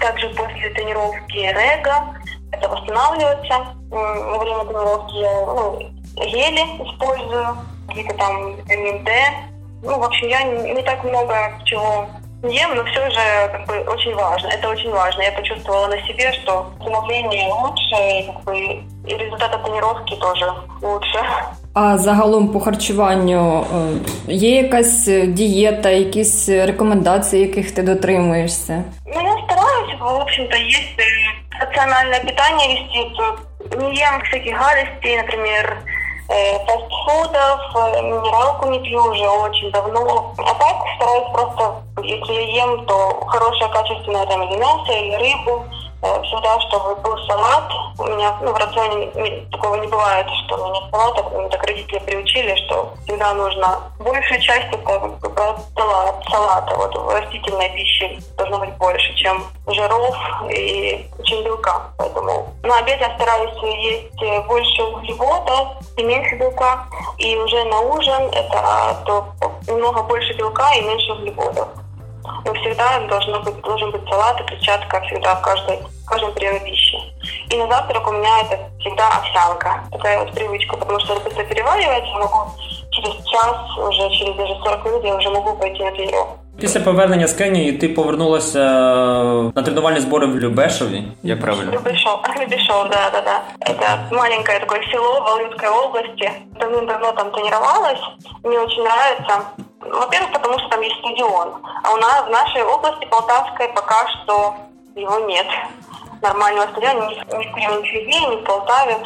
Также 0.00 0.30
после 0.30 0.70
тренировки 0.70 1.36
рега 1.36 2.16
это 2.52 2.68
восстанавливается. 2.70 3.66
Во 3.90 4.38
время 4.38 4.64
тренировки 4.64 5.14
я 5.16 5.46
ну, 5.46 5.78
гели 6.16 6.62
использую 6.88 7.58
какие-то 7.87 8.13
там 8.15 8.55
витамин 8.55 9.03
D. 9.03 9.11
Ну, 9.83 9.99
в 9.99 10.03
общем, 10.03 10.27
я 10.27 10.43
не 10.43 10.81
так 10.81 11.03
много 11.03 11.35
чего 11.65 12.07
ем, 12.43 12.75
но 12.75 12.83
все 12.85 13.09
же 13.09 13.19
как 13.51 13.65
бы 13.67 13.79
очень 13.91 14.13
важно. 14.15 14.47
Это 14.47 14.69
очень 14.69 14.91
важно. 14.91 15.21
Я 15.21 15.31
почувствовала 15.31 15.87
на 15.87 15.97
себе, 16.07 16.31
что 16.33 16.71
становление 16.81 17.51
лучше, 17.51 17.95
и, 17.95 18.25
как 18.27 18.43
бы, 18.43 18.57
и 19.07 19.17
результаты 19.17 19.57
тренировки 19.63 20.15
тоже 20.15 20.45
лучше. 20.81 21.19
А 21.73 21.97
загалом 21.97 22.47
по 22.47 22.59
харчуванню 22.59 23.65
є 24.27 24.61
якась 24.61 25.07
дієта, 25.27 25.89
якісь 25.89 26.49
рекомендації, 26.49 27.41
яких 27.41 27.71
ти 27.71 27.81
дотримуєшся? 27.81 28.83
Ну, 29.05 29.21
я 29.21 29.35
стараюсь, 29.45 29.99
в 29.99 30.21
общем-то, 30.21 30.57
есть 30.57 30.97
рациональное 31.61 32.19
питание 32.19 32.67
вести. 32.67 33.47
Не 33.77 33.85
ем 33.85 34.21
всяких 34.23 34.57
гадостей, 34.57 35.17
например, 35.17 35.77
Э, 35.77 35.90
фастфудов, 36.66 37.60
э, 37.74 38.02
минералку 38.02 38.68
не 38.68 38.78
пью 38.80 39.02
уже 39.02 39.28
очень 39.28 39.70
давно. 39.70 40.32
А 40.38 40.54
так 40.54 40.76
стараюсь 40.96 41.28
просто, 41.32 41.82
если 42.02 42.32
ем, 42.32 42.84
то 42.86 43.24
хорошее 43.26 43.70
качественное 43.70 44.26
там 44.26 44.42
или 44.42 44.56
мясо, 44.58 44.92
или 44.92 45.14
рыбу, 45.14 45.64
э, 45.64 45.81
всегда, 46.02 46.60
чтобы 46.60 46.96
был 46.96 47.16
салат. 47.26 47.70
У 47.98 48.04
меня 48.04 48.36
ну, 48.40 48.52
в 48.52 48.56
рационе 48.56 49.46
такого 49.52 49.76
не 49.76 49.86
бывает, 49.86 50.26
что 50.44 50.56
у 50.56 50.58
меня 50.58 50.80
нет 50.80 50.90
салата. 50.90 51.22
Мне 51.30 51.48
так 51.48 51.62
родители 51.64 51.98
приучили, 52.00 52.56
что 52.66 52.92
всегда 53.04 53.32
нужно 53.34 53.80
большую 54.00 54.40
часть 54.40 54.66
это 54.72 55.56
салат, 55.76 56.24
салата. 56.28 56.74
Вот 56.76 57.12
растительной 57.12 57.70
пищи 57.70 58.18
должно 58.36 58.58
быть 58.58 58.76
больше, 58.78 59.14
чем 59.14 59.44
жиров 59.68 60.16
и 60.50 61.08
чем 61.22 61.44
белка. 61.44 61.92
Поэтому 61.98 62.52
на 62.64 62.78
обед 62.78 63.00
я 63.00 63.14
стараюсь 63.14 63.52
есть 63.62 64.46
больше 64.46 64.82
углеводов 64.82 65.68
и 65.96 66.02
меньше 66.02 66.36
белка. 66.36 66.84
И 67.18 67.36
уже 67.36 67.62
на 67.64 67.80
ужин 67.80 68.28
это 68.32 68.96
то 69.06 69.32
немного 69.68 70.02
больше 70.02 70.32
белка 70.34 70.72
и 70.74 70.82
меньше 70.82 71.12
углеводов. 71.12 71.68
Но 72.45 72.53
всегда 72.53 72.99
должно 73.07 73.39
быть, 73.41 73.61
должен 73.61 73.91
быть 73.91 74.01
салат 74.09 74.39
и 74.41 74.43
клетчатка 74.43 75.01
всегда 75.01 75.35
в, 75.35 75.41
каждой, 75.41 75.77
в 75.77 76.05
каждом 76.05 76.33
приеме 76.33 76.59
пищи. 76.59 76.97
И 77.49 77.57
на 77.57 77.67
завтрак 77.67 78.07
у 78.07 78.11
меня 78.11 78.41
это 78.41 78.59
всегда 78.79 79.07
овсянка. 79.09 79.83
Такая 79.91 80.19
вот 80.19 80.31
привычка, 80.33 80.77
потому 80.77 80.99
что 80.99 81.13
это 81.13 81.23
быстро 81.23 81.43
переваривается. 81.45 82.13
Могу 82.13 82.51
через 82.91 83.15
час, 83.25 83.77
уже 83.77 84.09
через 84.17 84.35
даже 84.35 84.55
40 84.63 84.85
минут 84.85 85.03
я 85.05 85.15
уже 85.15 85.29
могу 85.29 85.55
пойти 85.57 85.83
на 85.83 85.91
тренировку. 85.91 86.37
Після 86.59 86.79
повернення 86.79 87.27
з 87.27 87.33
Кенії 87.33 87.71
ти 87.71 87.89
повернулася 87.89 88.59
на 89.55 89.61
тренувальні 89.63 89.99
збори 89.99 90.27
в 90.27 90.39
Любешові. 90.39 91.03
Як 91.23 91.41
правильно? 91.41 91.71
Любешов, 91.71 92.19
Любешов, 92.41 92.89
да, 92.89 93.09
да, 93.13 93.21
да. 93.21 93.41
Это 93.59 94.15
маленькое 94.15 94.59
такое 94.59 94.81
село 94.91 95.19
в 95.19 95.23
Волынской 95.23 95.69
области. 95.69 96.31
Давным-давно 96.59 97.11
там 97.11 97.31
тренировалась. 97.31 97.99
Мне 98.43 98.59
очень 98.59 98.83
нравится. 98.83 99.41
Во-первых, 99.90 100.32
потому 100.32 100.58
что 100.58 100.68
там 100.68 100.80
есть 100.80 100.96
стадион. 100.98 101.48
А 101.84 101.92
у 101.92 101.96
нас 101.96 102.24
в 102.26 102.30
нашей 102.30 102.62
области 102.62 103.06
Полтавской 103.06 103.68
пока 103.68 104.06
что 104.08 104.54
его 104.94 105.18
нет. 105.20 105.46
Нормального 106.22 106.66
стадиона 106.68 107.08
ни 107.08 107.14
в 107.14 107.54
Кременчуге, 107.54 108.20
ни 108.30 108.36
в 108.36 108.44
Полтаве. 108.44 108.96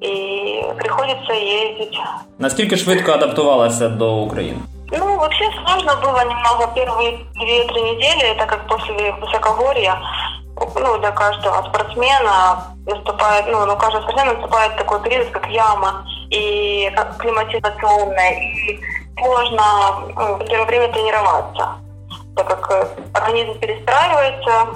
И 0.00 0.62
приходится 0.78 1.32
ездить. 1.32 1.98
Наскільки 2.38 2.76
швидко 2.76 3.12
адаптувалася 3.12 3.88
до 3.88 4.14
України? 4.16 4.60
Ну, 4.92 5.16
вообще 5.16 5.44
сложно 5.64 5.94
было 5.96 6.24
немного 6.24 6.66
первые 6.74 7.18
две-три 7.34 7.82
недели, 7.82 8.34
так 8.38 8.48
как 8.48 8.66
после 8.66 9.12
высокогорья 9.12 9.98
ну, 10.56 10.98
для 10.98 11.10
каждого 11.10 11.62
спортсмена 11.68 12.62
наступает, 12.86 13.46
ну, 13.48 13.62
у 13.62 13.76
каждого 13.76 14.02
спортсмена 14.02 14.34
наступает 14.34 14.76
такой 14.76 15.00
период, 15.02 15.28
как 15.30 15.46
яма, 15.48 16.06
и 16.30 16.92
климатизационная, 17.18 18.32
и 18.32 18.80
в 19.16 20.44
первое 20.46 20.66
время 20.66 20.92
тренироваться, 20.92 21.76
так 22.36 22.46
как 22.48 22.70
э, 22.70 22.86
организм 23.14 23.58
перестраивается, 23.58 24.68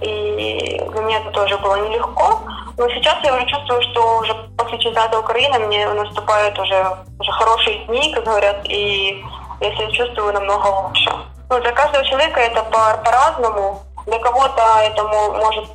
и 0.00 0.80
меня 0.94 1.18
это 1.20 1.30
тоже 1.30 1.56
было 1.58 1.76
нелегко. 1.88 2.40
Но 2.76 2.88
сейчас 2.88 3.18
я 3.22 3.34
уже 3.34 3.46
чувствую, 3.46 3.82
что 3.82 4.18
уже 4.18 4.34
после 4.56 4.78
чемпионата 4.78 5.18
Украины 5.18 5.58
мне 5.60 5.86
наступают 5.86 6.58
уже, 6.58 6.96
уже 7.18 7.32
хорошие 7.32 7.84
дни, 7.86 8.12
как 8.12 8.24
говорят, 8.24 8.60
и 8.64 9.22
я 9.60 9.70
себя 9.76 9.90
чувствую 9.92 10.32
намного 10.32 10.66
лучше. 10.66 11.10
Ну, 11.50 11.60
для 11.60 11.72
каждого 11.72 12.04
человека 12.04 12.40
это 12.40 12.62
по- 12.64 13.00
по-разному. 13.04 13.82
Для 14.06 14.18
кого-то 14.18 14.62
это 14.82 15.04
может 15.04 15.68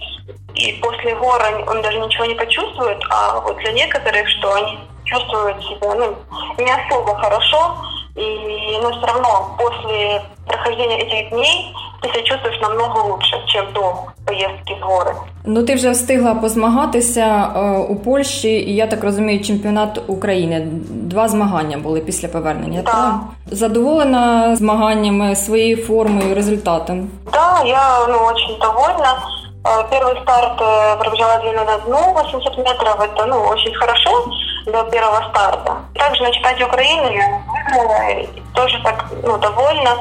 и 0.57 0.73
после 0.81 1.15
гора 1.15 1.49
он 1.67 1.81
даже 1.81 1.99
ничего 1.99 2.25
не 2.25 2.33
почувствует, 2.33 3.01
а 3.09 3.39
вот 3.39 3.57
для 3.57 3.71
некоторых, 3.73 4.27
что 4.27 4.53
они 4.55 4.79
чувствуют 5.06 5.56
себя 5.64 5.94
ну, 5.94 6.14
не 6.58 6.72
особо 6.72 7.14
хорошо, 7.14 7.76
и, 8.16 8.78
но 8.82 8.90
все 8.90 9.06
равно 9.06 9.56
после 9.58 10.22
прохождения 10.46 10.98
этих 10.98 11.30
дней 11.30 11.74
ти 12.02 12.08
себе 12.08 12.22
чувствуєш 12.22 12.60
намного 12.60 13.08
лучше, 13.08 13.36
ніж 13.36 13.72
до 13.74 13.94
поїздки 14.24 14.76
в 14.80 14.84
гори. 14.84 15.12
Ну 15.44 15.62
ти 15.62 15.74
вже 15.74 15.90
встигла 15.90 16.34
позмагатися 16.34 17.52
е, 17.56 17.78
у 17.78 17.96
Польщі, 17.96 18.48
і 18.48 18.74
я 18.74 18.86
так 18.86 19.04
розумію, 19.04 19.44
чемпіонат 19.44 20.00
України. 20.06 20.66
Два 20.90 21.28
змагання 21.28 21.78
були 21.78 22.00
після 22.00 22.28
повернення. 22.28 22.82
Да. 22.82 22.92
Так? 22.92 23.14
Задоволена 23.46 24.56
змаганнями, 24.56 25.36
своєю 25.36 25.76
формою, 25.76 26.34
результатом? 26.34 27.10
Да, 27.32 27.62
я 27.64 28.06
ну, 28.08 28.14
очень 28.26 28.58
довольна. 28.60 29.22
Э, 29.64 29.84
первый 29.90 30.20
старт 30.22 30.60
э, 30.60 30.96
пробежала 30.96 31.38
длину 31.38 31.64
на 31.64 31.78
дну 31.78 32.14
80 32.24 32.58
метров. 32.58 33.00
Это 33.00 33.26
ну, 33.26 33.42
очень 33.48 33.74
хорошо 33.74 34.10
Для 34.67 34.83
первого 34.83 35.29
старта. 35.29 35.77
Также 35.95 36.23
на 36.23 36.31
чемпионате 36.31 36.65
Украины 36.65 37.21
я 37.73 38.19
и 38.19 38.27
тоже 38.53 38.79
так 38.83 39.05
ну, 39.23 39.37
довольна. 39.37 39.95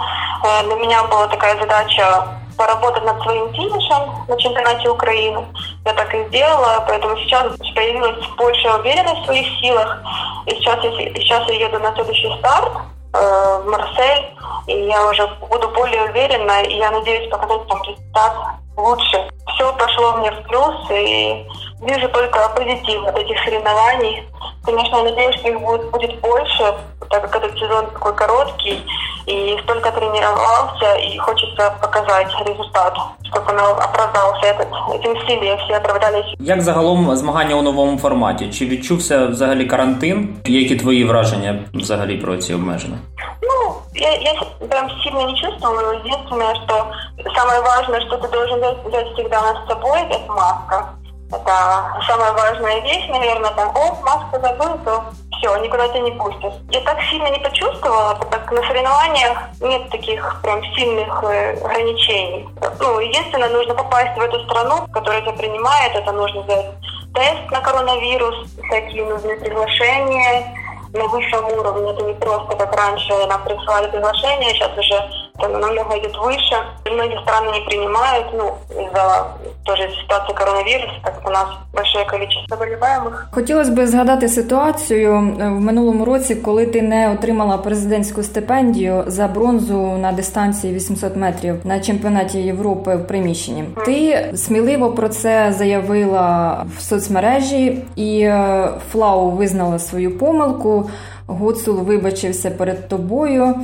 Э, 0.45 0.65
для 0.65 0.75
меня 0.75 1.03
была 1.05 1.27
такая 1.29 1.59
задача 1.59 2.27
поработать 2.57 3.05
над 3.05 3.23
своим 3.23 3.53
финишем 3.53 4.27
на 4.29 4.37
чемпионате 4.37 4.89
Украины. 4.89 5.45
Я 5.85 5.93
так 5.93 6.13
и 6.15 6.25
сделала, 6.29 6.85
поэтому 6.87 7.17
сейчас 7.19 7.53
появилась 7.75 8.27
большая 8.37 8.79
уверенность 8.79 9.23
в 9.23 9.25
своих 9.27 9.47
силах. 9.61 10.03
И 10.47 10.51
сейчас, 10.51 10.83
я, 10.83 10.91
сейчас 10.91 11.49
я 11.49 11.67
еду 11.67 11.79
на 11.79 11.95
следующий 11.95 12.35
старт 12.39 12.73
э, 13.13 13.61
в 13.63 13.71
Марсель, 13.71 14.27
и 14.67 14.87
я 14.89 15.07
уже 15.07 15.27
буду 15.49 15.69
более 15.69 16.05
уверена, 16.05 16.63
и 16.63 16.77
я 16.77 16.91
надеюсь 16.91 17.31
показать 17.31 17.67
там 17.69 17.83
результат 17.83 18.33
лучше. 18.77 19.31
Все 19.55 19.73
пошло 19.75 20.13
мне 20.15 20.31
в 20.31 20.43
плюс, 20.49 20.91
и 20.91 21.47
вижу 21.82 22.08
только 22.10 22.50
позитив 22.56 23.06
от 23.06 23.18
этих 23.18 23.38
соревнований. 23.44 24.24
Конечно, 24.66 24.98
я 24.98 25.04
надеюсь, 25.04 25.36
что 25.36 25.50
их 25.50 25.60
будет, 25.60 25.92
будет 25.92 26.20
больше, 26.22 26.74
так 27.10 27.22
как 27.30 27.36
этот 27.36 27.58
сезон 27.58 27.86
такой 27.88 28.16
короткий, 28.16 28.84
и 29.28 29.58
столько 29.64 29.92
тренировался, 29.92 30.96
и 30.96 31.18
хочется 31.18 31.74
показать 31.82 32.28
результат, 32.46 32.98
чтобы 33.24 33.52
он 33.52 33.60
оправдался, 33.60 34.46
этот, 34.48 34.68
эти 34.94 35.08
усилия 35.08 35.58
все 35.58 35.78
оправдались. 35.78 36.36
Як 36.40 36.62
загалом 36.62 37.16
змагання 37.16 37.56
у 37.56 37.62
новому 37.62 37.98
форматі? 37.98 38.50
Чи 38.50 38.66
відчувся 38.66 39.26
взагалі 39.26 39.66
карантин? 39.66 40.36
Які 40.46 40.76
твої 40.76 41.04
враження 41.04 41.60
взагалі 41.74 42.18
про 42.18 42.38
ці 42.38 42.54
обмеження? 42.54 42.98
Ну, 43.42 43.76
я, 43.94 44.12
я 44.12 44.34
прям 44.70 44.90
сильно 45.04 45.26
не 45.26 45.34
чувствую. 45.34 46.02
Единственное, 46.06 46.56
что 46.56 46.88
самое 47.36 47.62
важное, 47.62 48.02
что 48.02 48.18
ты 48.18 48.32
должен 48.32 48.60
взять 48.86 49.08
всегда 49.14 49.38
с 49.38 49.70
собой, 49.70 50.00
это 50.00 50.34
маска. 50.34 50.88
Это 51.29 52.03
самая 52.07 52.33
важная 52.33 52.81
вещь, 52.81 53.09
наверное, 53.09 53.51
там, 53.51 53.69
о, 53.77 54.01
маску 54.03 54.41
забыл, 54.41 54.79
то 54.85 55.05
все, 55.39 55.57
никуда 55.57 55.89
тебя 55.89 56.01
не 56.01 56.13
пустят. 56.13 56.55
Я 56.71 56.81
так 56.83 57.01
сильно 57.03 57.29
не 57.29 57.39
почувствовала, 57.41 58.15
так 58.31 58.51
на 58.53 58.63
соревнованиях 58.63 59.39
нет 59.61 59.91
таких 59.91 60.41
прям 60.43 60.63
сильных 60.75 61.25
э, 61.25 61.59
ограничений. 61.65 62.49
Ну, 62.81 63.01
единственное, 63.01 63.49
нужно 63.49 63.75
попасть 63.75 64.17
в 64.17 64.21
эту 64.21 64.41
страну, 64.45 64.87
которая 64.93 65.23
тебя 65.23 65.33
принимает, 65.33 65.95
это 65.95 66.13
нужно 66.13 66.43
сделать 66.45 66.67
тест 67.15 67.51
на 67.51 67.61
коронавирус, 67.61 68.47
всякие 68.69 69.05
нужны 69.05 69.37
приглашения, 69.37 70.55
на 70.93 71.07
высшем 71.09 71.45
уровне. 71.47 71.91
Это 71.91 72.05
не 72.05 72.15
просто, 72.15 72.57
как 72.57 72.75
раньше 72.75 73.13
нам 73.27 73.43
присылали 73.45 73.91
приглашение, 73.91 74.51
сейчас 74.51 74.77
уже 74.77 75.11
это 75.40 75.58
намного 75.58 75.98
идет 75.98 76.16
выше. 76.18 76.56
Многие 76.86 77.22
страны 77.22 77.52
не 77.54 77.66
принимают, 77.66 78.28
ну, 78.34 78.58
из-за 78.84 79.28
тоже 79.64 79.90
ситуации 80.02 80.34
коронавируса, 80.34 80.94
так 81.04 81.16
как 81.16 81.28
у 81.28 81.32
нас 81.32 81.48
большое 81.74 82.06
количество 82.06 82.46
заболіваємих. 82.50 83.28
Хотілося 83.32 83.72
б 83.72 83.88
згадати 83.88 84.28
ситуацію 84.28 85.14
е, 85.14 85.48
в 85.48 85.60
минулому 85.62 86.06
році, 86.06 86.36
коли 86.36 86.66
ти 86.66 86.82
не 86.82 87.12
отримала 87.12 87.58
президентську 87.58 88.24
стипендію 88.24 89.04
за 89.08 89.28
бронзу 89.28 89.78
на 89.78 90.12
дистанції 90.12 90.74
800 90.74 91.16
метрів 91.16 91.56
на 91.64 91.80
чемпіонаті 91.80 92.40
Європи 92.40 92.96
в 92.96 93.08
приміщенні. 93.08 93.64
Ти 93.86 94.30
сміливо 94.36 94.92
про 94.92 95.10
це 95.10 95.54
заявила 95.58 96.66
в 96.78 96.82
соцмережі, 96.82 97.84
і 97.96 98.22
е, 98.22 98.70
Флау 98.92 99.30
визнала 99.30 99.80
свою 99.80 100.18
помилку. 100.18 100.90
Гуцул 101.28 101.76
вибачився 101.76 102.52
перед 102.52 102.88
тобою 102.88 103.56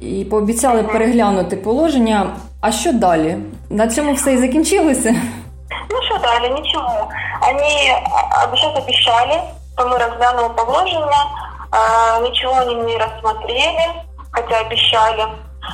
і 0.00 0.24
пообіцяли 0.24 0.82
переглянути 0.82 1.56
положення. 1.56 2.26
А 2.60 2.72
що 2.72 2.92
далі? 2.92 3.36
На 3.70 3.88
цьому 3.88 4.12
все 4.12 4.32
і 4.32 4.36
закінчилося? 4.36 5.14
Ну 5.90 6.02
что 6.02 6.18
дали, 6.18 6.48
ничего. 6.48 7.08
Они 7.42 7.90
а, 8.30 8.56
сейчас 8.56 8.76
обещали, 8.76 9.40
что 9.74 9.88
мы 9.88 9.98
разглянем 9.98 10.54
положение, 10.54 11.24
а, 11.70 12.20
ничего 12.20 12.52
они 12.52 12.74
не 12.74 12.96
рассмотрели, 12.98 13.86
хотя 14.30 14.60
обещали. 14.60 15.26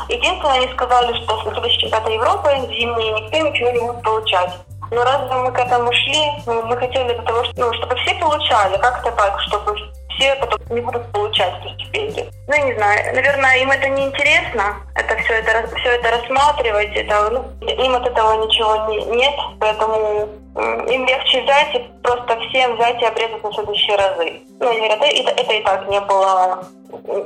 Единственное, 0.08 0.56
они 0.56 0.68
сказали, 0.72 1.12
что 1.22 1.38
с 1.38 1.42
следующей 1.42 1.80
чемпионата 1.80 2.10
Европы 2.10 2.48
зимние 2.68 3.12
никто 3.12 3.38
ничего 3.38 3.70
не 3.70 3.80
будет 3.80 4.02
получать. 4.02 4.50
Но 4.90 5.04
разве 5.04 5.34
мы 5.34 5.52
к 5.52 5.58
этому 5.58 5.92
шли? 5.92 6.42
Ну, 6.46 6.62
мы 6.66 6.76
хотели 6.76 7.12
для 7.12 7.22
того, 7.22 7.44
что, 7.44 7.52
ну, 7.56 7.72
чтобы 7.74 7.94
все 7.96 8.14
получали, 8.14 8.78
как-то 8.78 9.10
так, 9.10 9.38
чтобы 9.40 9.76
все 10.15 10.35
потом 10.35 10.59
не 10.69 10.81
будут 10.81 11.11
получать 11.11 11.53
эту 11.59 11.73
стипендию. 11.75 12.27
Ну, 12.47 12.55
я 12.55 12.61
не 12.61 12.73
знаю, 12.73 13.15
наверное, 13.15 13.57
им 13.57 13.71
это 13.71 13.89
не 13.89 14.05
интересно, 14.05 14.77
это 14.95 15.15
все 15.23 15.33
это, 15.33 15.75
все 15.77 15.89
это 15.91 16.11
рассматривать, 16.11 16.95
это, 16.95 17.29
ну, 17.29 17.45
им 17.67 17.95
от 17.95 18.07
этого 18.07 18.45
ничего 18.45 18.87
не, 18.87 19.03
нет, 19.15 19.33
поэтому 19.59 20.29
им 20.55 21.05
легче 21.07 21.41
взять 21.41 21.75
и 21.75 21.79
просто 22.03 22.39
всем 22.41 22.75
взять 22.75 23.01
и 23.01 23.05
обрезать 23.05 23.43
на 23.43 23.53
следующие 23.53 23.95
разы. 23.95 24.41
Ну, 24.59 24.69
они 24.69 24.79
говорят, 24.79 25.01
это, 25.01 25.31
это 25.31 25.53
и 25.53 25.63
так 25.63 25.89
не 25.89 25.99
было, 26.01 26.63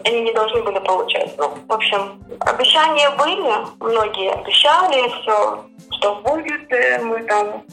они 0.06 0.22
не 0.22 0.34
должны 0.34 0.62
были 0.64 0.80
получать. 0.80 1.38
Ну, 1.38 1.52
в 1.68 1.74
общем, 1.74 2.24
обещания 2.40 3.10
были, 3.12 3.54
многие 3.80 4.32
обещали 4.32 5.10
все, 5.22 5.66
что 5.98 6.16
будет, 6.16 6.72
э, 6.72 7.00
мы 7.00 7.22
там 7.24 7.64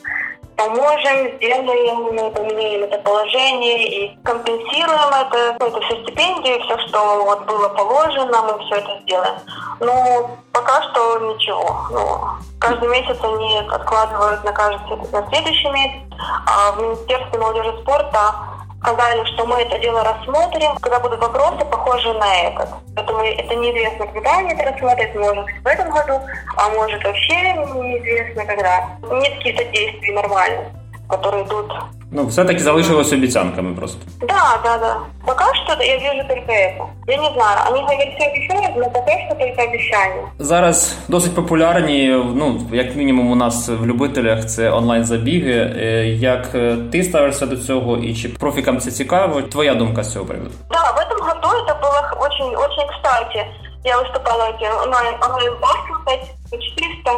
поможем, 0.57 1.37
сделаем, 1.37 2.33
поменяем 2.33 2.85
это 2.85 2.99
положение 2.99 3.89
и 3.89 4.19
компенсируем 4.25 5.09
это, 5.09 5.57
ну, 5.61 5.67
это 5.67 5.81
все 5.83 6.03
стипендии, 6.03 6.63
все, 6.65 6.79
что 6.89 7.25
вот 7.25 7.45
было 7.47 7.69
положено, 7.71 8.43
мы 8.43 8.65
все 8.65 8.77
это 8.77 9.01
сделаем. 9.03 9.35
Но 9.81 10.31
пока 10.53 10.83
что 10.83 11.19
ничего. 11.19 11.77
Ну, 11.91 12.21
каждый 12.61 12.89
месяц 12.89 13.19
они 13.23 13.59
откладывают 13.71 14.45
на 14.45 14.53
каждый 14.53 14.97
на 15.13 15.29
следующий 15.31 15.69
месяц, 15.71 16.03
а 16.47 16.73
в 16.73 16.83
Министерстве 16.83 17.39
молодежи 17.39 17.75
спорта 17.83 18.54
сказали, 18.85 19.25
что 19.25 19.47
мы 19.47 19.63
это 19.63 19.79
дело 19.79 20.05
рассмотрим, 20.05 20.77
когда 20.81 21.01
будут 21.01 21.21
вопросы, 21.21 21.65
похожие 21.65 22.15
на 22.15 22.43
этот. 22.43 22.69
Поэтому 22.95 23.21
это 23.21 23.55
неизвестно, 23.55 24.07
когда 24.09 24.39
они 24.39 24.53
это 24.53 24.71
рассмотрят, 24.71 25.15
может 25.15 25.45
быть 25.45 25.55
в 25.63 25.67
этом 25.67 25.91
году, 25.91 26.21
а 26.57 26.69
может 26.69 27.03
вообще 27.03 27.55
неизвестно 27.55 28.45
когда. 28.45 28.89
Нет 29.11 29.35
каких-то 29.39 29.65
действий 29.65 30.13
нормальных, 30.13 30.67
которые 31.09 31.45
идут 31.45 31.73
Ну, 32.14 32.26
все-таки 32.28 32.60
залишилось 32.60 33.14
обіцянками 33.14 33.76
просто. 33.76 33.98
Да, 34.22 34.60
да, 34.64 34.78
да. 34.78 34.98
Пока 35.26 35.46
что 35.56 35.84
я 35.84 35.98
вижу 35.98 36.28
только 36.28 36.52
это. 36.52 36.84
Я 37.08 37.18
не 37.18 37.34
знаю, 37.34 37.60
они 37.72 37.82
говорят, 37.82 38.08
все 38.20 38.30
обещают, 38.30 38.78
но 38.78 38.84
пока 38.90 39.12
что 39.26 39.36
только 39.36 39.64
обещания. 39.64 40.24
Зараз 40.40 40.98
досить 41.08 41.36
популярні, 41.36 42.08
ну 42.36 42.62
як 42.72 42.96
мінімум, 42.96 43.32
у 43.32 43.36
нас 43.36 43.70
в 43.70 43.86
любителях 43.86 44.46
це 44.46 44.72
онлайн-забіги. 44.72 45.74
Е, 45.80 46.06
Як 46.08 46.50
е, 46.56 46.78
ти 46.92 47.04
ставишся 47.04 47.46
до 47.46 47.58
цього, 47.58 47.98
і 47.98 48.16
чи 48.16 48.30
профікам 48.30 48.80
це 48.80 48.92
цікаво? 48.92 49.42
Твоя 49.42 49.76
думка 49.76 50.04
з 50.04 50.14
цього 50.14 50.26
приводу? 50.26 50.52
Да, 50.72 50.80
в 50.92 50.98
этом 50.98 51.20
году 51.28 51.48
это 51.64 51.82
было 51.82 52.26
очень, 52.28 52.56
очень 52.56 52.88
кстати. 52.96 53.46
Я 53.84 53.98
выступала 53.98 54.44
эти 54.50 54.66
онлайн, 54.84 55.16
онлайн-баскетбол 55.26 56.06
5 56.06 56.20
400, 56.52 57.12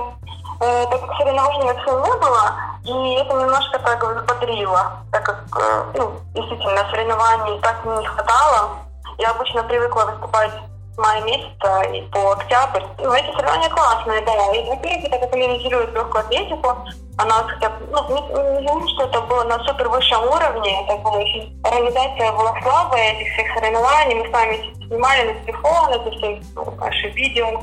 э, 0.62 0.90
так 0.92 1.02
как 1.02 1.10
соревнований 1.18 1.64
вообще 1.66 1.92
не 1.92 2.16
было, 2.26 2.44
И 2.87 3.15
это 3.15 3.35
немножко 3.35 3.79
так 3.79 4.03
взбодрило, 4.03 4.93
так 5.11 5.25
как, 5.25 5.45
э, 5.59 5.85
ну, 5.95 6.13
действительно, 6.35 6.89
соревнований 6.91 7.61
так 7.61 7.85
не 7.85 8.07
хватало. 8.07 8.71
Я 9.19 9.31
обычно 9.31 9.63
привыкла 9.65 10.05
выступать 10.05 10.53
с 10.95 10.99
мая 10.99 11.21
месяца 11.23 11.83
и 11.93 12.03
по 12.03 12.33
октябрь. 12.33 12.85
Ну, 12.99 13.13
эти 13.13 13.27
соревнования 13.33 13.69
классные, 13.71 14.21
да. 14.23 14.53
И, 14.55 14.69
во-первых, 14.69 15.33
они 15.33 15.43
реализируют 15.43 15.95
легкую 15.95 16.25
атлетику, 16.25 16.77
она 17.19 17.45
хотя 17.49 17.73
ну, 17.91 18.09
не, 18.09 18.21
не 18.61 18.69
знаю, 18.69 18.89
что 18.89 19.05
это 19.05 19.21
было 19.23 19.45
на 19.45 19.59
супер 19.65 19.89
высшем 19.89 20.23
уровне, 20.25 20.85
это 20.85 20.97
было 20.99 21.19
организация 21.65 22.33
была 22.33 22.55
слабая 22.63 23.13
этих 23.13 23.33
всех 23.33 23.55
соревнований, 23.55 24.15
мы 24.17 24.31
сами 24.31 24.75
снимали 24.87 25.33
на 25.33 25.41
телефон, 25.41 25.93
это 25.93 26.11
все 26.11 26.41
ну, 26.55 26.71
наши 26.79 27.09
видео. 27.09 27.61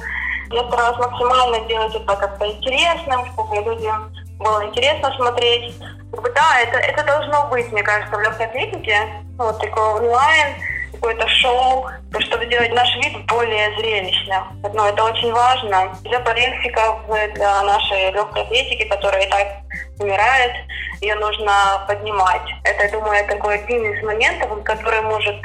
Я 0.49 0.67
старалась 0.67 0.97
максимально 0.97 1.59
делать 1.67 1.95
это 1.95 2.15
как-то 2.15 2.51
интересным, 2.51 3.25
чтобы 3.27 3.55
людям 3.57 4.11
было 4.43 4.65
интересно 4.65 5.13
смотреть. 5.15 5.75
Да, 6.11 6.59
это, 6.61 6.77
это 6.77 7.03
должно 7.03 7.47
быть, 7.47 7.71
мне 7.71 7.81
кажется, 7.81 8.15
в 8.15 8.21
легкой 8.21 8.45
атлетике, 8.45 9.07
ну, 9.37 9.45
вот 9.45 9.59
такой 9.59 9.83
онлайн, 9.83 10.55
какое-то 10.93 11.27
шоу, 11.27 11.89
чтобы 12.19 12.45
сделать 12.45 12.73
наш 12.73 12.95
вид 12.97 13.25
более 13.25 13.75
зрелищным. 13.77 14.43
Но 14.73 14.87
это 14.87 15.03
очень 15.03 15.33
важно 15.33 15.97
для 16.03 16.19
болельщиков, 16.19 17.01
для 17.33 17.63
нашей 17.63 18.11
легкой 18.11 18.43
атлетики, 18.43 18.87
которая 18.87 19.25
и 19.25 19.29
так 19.29 19.47
умирает, 19.99 20.53
ее 21.01 21.15
нужно 21.15 21.83
поднимать. 21.87 22.49
Это, 22.63 22.83
я 22.85 22.91
думаю, 22.91 23.27
такой 23.27 23.55
один 23.55 23.83
из 23.91 24.03
моментов, 24.03 24.63
который 24.63 25.01
может 25.01 25.41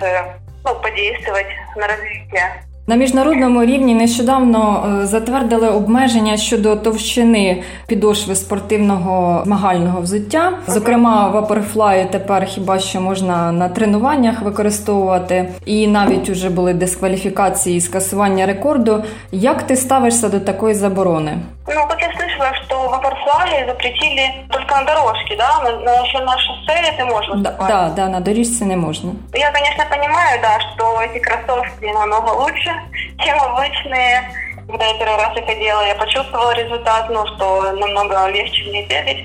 ну, 0.65 0.75
подействовать 0.77 1.49
на 1.75 1.89
развитие 1.89 2.63
На 2.88 2.96
міжнародному 2.96 3.66
рівні 3.66 3.94
нещодавно 3.94 4.86
е, 5.02 5.06
затвердили 5.06 5.70
обмеження 5.70 6.38
щодо 6.38 6.76
товщини 6.76 7.64
підошви 7.88 8.36
спортивного 8.36 9.42
змагального 9.46 10.02
взуття. 10.02 10.52
Зокрема, 10.68 11.28
ваперфлаю 11.28 12.06
тепер 12.12 12.46
хіба 12.46 12.80
що 12.80 13.02
можна 13.02 13.52
на 13.52 13.70
тренуваннях 13.70 14.42
використовувати, 14.42 15.50
і 15.66 15.88
навіть 15.88 16.30
уже 16.30 16.50
були 16.50 16.74
дискваліфікації 16.74 17.78
і 17.78 17.82
скасування 17.82 18.46
рекорду. 18.46 19.04
Як 19.32 19.64
ти 19.64 19.76
ставишся 19.76 20.30
до 20.30 20.40
такої 20.40 20.74
заборони? 20.76 21.38
Ну, 21.68 21.82
как 21.90 22.02
я 22.02 22.08
слышала, 22.10 22.54
что 22.66 22.76
в 22.88 22.92
ваперфлае 22.92 23.66
запретили 23.68 24.30
только 24.50 24.76
на 24.76 24.84
дорожке, 24.84 25.36
да? 25.38 25.64
На, 25.64 25.72
на, 25.72 26.26
на 26.26 26.38
шоссе 26.38 26.76
это 26.92 27.06
можно 27.06 27.36
Да, 27.36 27.56
да, 27.68 27.92
да, 27.96 28.10
на 28.10 28.20
доріжці 28.20 28.66
не 28.66 28.78
можна. 28.78 29.12
Я, 29.34 29.52
конечно, 29.52 29.84
понимаю, 29.90 30.40
да, 30.42 30.60
что 30.60 31.02
эти 31.02 31.20
кроссовки 31.20 31.86
намного 31.86 32.44
лучше, 32.44 32.72
чем 33.19 33.39
обычные. 33.41 34.33
Когда 34.69 34.85
я 34.87 34.99
первый 34.99 35.17
раз 35.17 35.37
их 35.37 35.49
одела, 35.49 35.87
я 35.87 35.95
почувствовала 35.95 36.53
результат, 36.53 37.09
ну, 37.09 37.27
что 37.27 37.73
намного 37.73 38.29
легче 38.29 38.65
мне 38.65 38.85
бегать. 38.87 39.25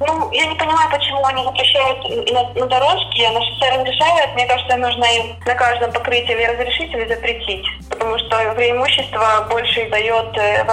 Ну, 0.00 0.30
я 0.30 0.46
не 0.46 0.54
понимаю, 0.54 0.90
почему 0.90 1.24
они 1.24 1.42
запрещают 1.42 2.30
на, 2.30 2.60
на 2.60 2.66
дорожке, 2.66 3.26
а 3.26 3.32
на 3.32 3.40
шоссе 3.42 3.70
разрешают. 3.70 4.34
Мне 4.34 4.46
кажется, 4.46 4.76
нужно 4.76 5.04
им 5.04 5.36
на 5.46 5.54
каждом 5.54 5.92
покрытии 5.92 6.32
или 6.32 6.44
разрешить, 6.44 6.92
или 6.92 7.08
запретить. 7.08 7.66
Потому 7.88 8.18
что 8.18 8.54
преимущество 8.54 9.46
больше 9.48 9.88
дает 9.88 10.36
э, 10.36 10.64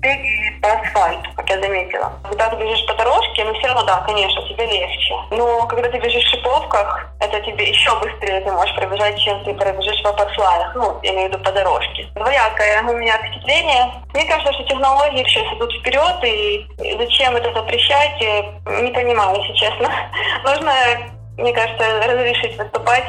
ваперфлая 0.00 0.60
по 0.60 0.72
асфальту, 0.72 1.30
как 1.36 1.48
я 1.50 1.60
заметила. 1.60 2.12
Когда 2.24 2.48
ты 2.50 2.56
бежишь 2.56 2.86
по 2.86 2.94
дорожке, 2.94 3.44
ну 3.44 3.54
все 3.54 3.68
равно, 3.68 3.84
да, 3.84 4.02
конечно, 4.06 4.42
тебе 4.48 4.66
легче. 4.66 5.14
Но 5.30 5.66
когда 5.66 5.88
ты 5.88 5.98
бежишь 5.98 6.24
в 6.24 6.30
шиповках, 6.30 7.06
это 7.20 7.40
тебе 7.40 7.68
еще 7.68 7.90
быстрее 8.00 8.40
ты 8.40 8.52
можешь 8.52 8.74
пробежать, 8.74 9.18
чем 9.18 9.42
ты 9.44 9.54
пробежишь 9.54 10.00
в 10.00 10.04
ваперфлаях. 10.04 10.74
Ну, 10.74 10.98
я 11.02 11.14
имею 11.14 11.28
в 11.28 11.32
виду 11.32 11.44
по 11.44 11.52
дорожке. 11.52 12.08
Двоякое 12.14 12.82
у 12.82 12.96
меня 12.96 13.18
впечатление. 13.18 13.92
Мне 14.14 14.24
кажется, 14.24 14.52
что 14.52 14.64
технологии 14.64 15.24
сейчас 15.24 15.52
идут 15.54 15.72
вперед, 15.72 16.24
и 16.24 16.66
зачем 16.98 17.36
это 17.36 17.52
запрещать, 17.52 18.20
не 18.20 18.90
понимаю, 18.92 19.36
если 19.40 19.54
честно. 19.54 19.90
Нужно, 20.44 20.72
мне 21.40 21.52
кажется, 21.52 22.00
разрешить 22.06 22.56
выступать 22.58 23.04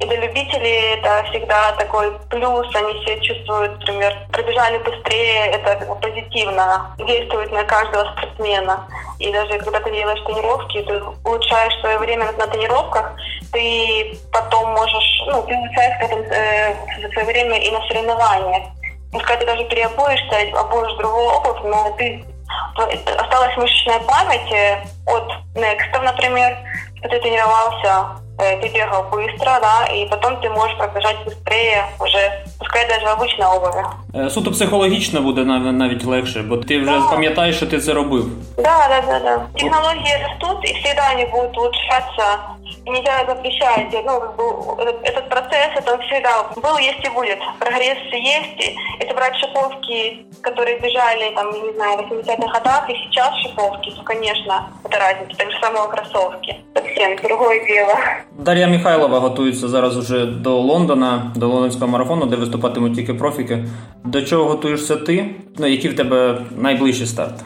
И 0.00 0.06
для 0.06 0.20
любителей 0.20 0.94
это 0.98 1.24
всегда 1.30 1.72
такой 1.72 2.12
плюс, 2.30 2.66
они 2.74 2.92
себя 3.02 3.18
чувствуют, 3.20 3.78
например, 3.80 4.16
пробежали 4.32 4.78
быстрее, 4.78 5.46
это 5.46 5.84
позитивно 6.00 6.94
действует 6.98 7.50
на 7.52 7.64
каждого 7.64 8.12
спортсмена. 8.12 8.86
И 9.18 9.32
даже 9.32 9.58
когда 9.58 9.80
ты 9.80 9.90
делаешь 9.90 10.20
тренировки, 10.24 10.82
ты 10.82 11.02
улучшаешь 11.24 11.80
свое 11.80 11.98
время 11.98 12.30
на 12.32 12.46
тренировках, 12.46 13.12
ты 13.52 14.16
потом 14.32 14.72
можешь, 14.72 15.22
ну, 15.26 15.42
ты 15.42 15.54
улучшаешь 15.56 16.00
потом 16.00 16.20
э, 16.20 16.74
свое 17.12 17.26
время 17.26 17.58
и 17.58 17.70
на 17.70 17.80
соревнованиях. 17.88 18.68
Пускай 19.10 19.38
ты 19.38 19.46
даже 19.46 19.64
переобуешься, 19.64 20.60
обуешь 20.60 20.96
другую 20.98 21.28
обувь, 21.28 21.60
но 21.64 21.94
ты 21.96 22.24
осталась 23.18 23.56
мышечная 23.56 24.00
память 24.00 24.52
э, 24.52 24.78
от 25.06 25.32
Next, 25.54 26.02
например, 26.02 26.56
ты 27.01 27.19
тренировался 27.19 28.23
Э, 28.39 28.59
ты 28.59 28.67
бегал 28.69 29.03
быстро, 29.11 29.59
да, 29.61 29.85
и 29.93 30.07
потом 30.09 30.41
ты 30.41 30.49
можешь 30.49 30.75
пробежать 30.77 31.17
быстрее 31.23 31.85
уже, 31.99 32.43
пускай 32.57 32.87
даже 32.87 33.05
в 33.05 33.09
обычной 33.09 33.45
обуви. 33.45 33.83
Е, 34.15 34.29
суто 34.29 34.51
психологічно 34.51 35.21
буде 35.21 35.43
навіть 35.43 36.05
легше, 36.05 36.41
бо 36.41 36.57
ти 36.57 36.79
вже 36.79 36.91
да. 36.91 37.07
пам'ятаєш, 37.11 37.55
що 37.55 37.65
ти 37.67 37.79
це 37.79 37.93
робив. 37.93 38.25
Да, 38.57 38.87
да, 38.89 39.01
да, 39.07 39.19
да. 39.19 39.41
Технологии 39.59 40.13
растут, 40.23 40.69
и 40.69 40.73
всегда 40.73 41.11
они 41.13 41.25
будут 41.25 41.57
улучшаться. 41.57 42.39
И 42.87 42.89
нельзя 42.89 43.25
запрещать. 43.27 43.93
Ну, 44.05 44.77
этот 45.03 45.29
процесс, 45.29 45.71
это 45.75 45.97
всегда 45.99 46.43
был, 46.55 46.77
есть 46.77 47.05
и 47.05 47.09
будет. 47.09 47.39
Прогресс 47.59 47.97
есть. 48.11 48.59
И 48.59 48.75
если 48.99 49.13
брать 49.13 49.35
шиповки, 49.37 50.25
которые 50.41 50.79
бежали, 50.79 51.33
там, 51.35 51.51
не 51.51 51.73
знаю, 51.73 51.97
в 51.97 52.11
80-х 52.11 52.59
годах, 52.59 52.89
и 52.89 52.93
сейчас 52.93 53.35
шиповки, 53.43 53.91
то, 53.91 54.03
конечно, 54.03 54.69
это 54.83 54.99
разница. 54.99 55.37
Так 55.37 55.51
же 55.51 55.59
самое 55.61 55.87
кроссовки. 55.89 56.55
Совсем 56.75 57.15
другое 57.23 57.65
дело. 57.67 57.95
Дар'я 58.37 58.67
Михайлова 58.67 59.19
готується 59.19 59.67
зараз 59.67 59.97
уже 59.97 60.25
до 60.25 60.49
Лондона, 60.49 61.31
до 61.35 61.47
лондонського 61.47 61.87
марафону, 61.87 62.25
де 62.25 62.35
виступатимуть 62.35 62.95
тільки 62.95 63.13
профіки. 63.13 63.65
До 64.03 64.21
чого 64.21 64.43
готуєшся 64.45 64.95
ти? 64.95 65.25
Ну, 65.57 65.67
які 65.67 65.89
в 65.89 65.95
тебе 65.95 66.41
найближчі 66.57 67.05
старти? 67.05 67.43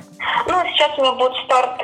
Ну, 0.49 0.55
сейчас 0.65 0.99
у 0.99 1.01
меня 1.01 1.13
будет 1.13 1.33
старт 1.45 1.77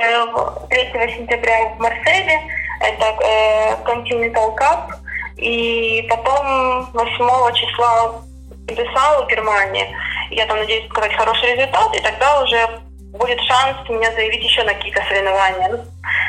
3 0.70 1.14
сентября 1.18 1.76
в 1.78 1.82
Марселе. 1.82 2.40
Это 2.81 3.05
э, 3.25 3.77
Continental 3.85 4.57
Cup. 4.57 4.95
И 5.37 6.05
потом 6.11 6.91
8 6.93 7.55
числа 7.55 8.23
Бесау, 8.67 9.27
Германия. 9.27 9.89
Я 10.31 10.47
там 10.47 10.59
надеюсь 10.59 10.89
показать 10.89 11.15
хороший 11.15 11.55
результат, 11.55 11.95
и 11.95 12.01
тогда 12.01 12.43
уже 12.43 12.69
будет 13.13 13.41
шанс 13.43 13.89
меня 13.89 14.13
заявить 14.13 14.43
еще 14.43 14.63
на 14.65 14.75
какие-то 14.75 15.03
соревнования. 15.09 15.69
Ну, 15.71 15.79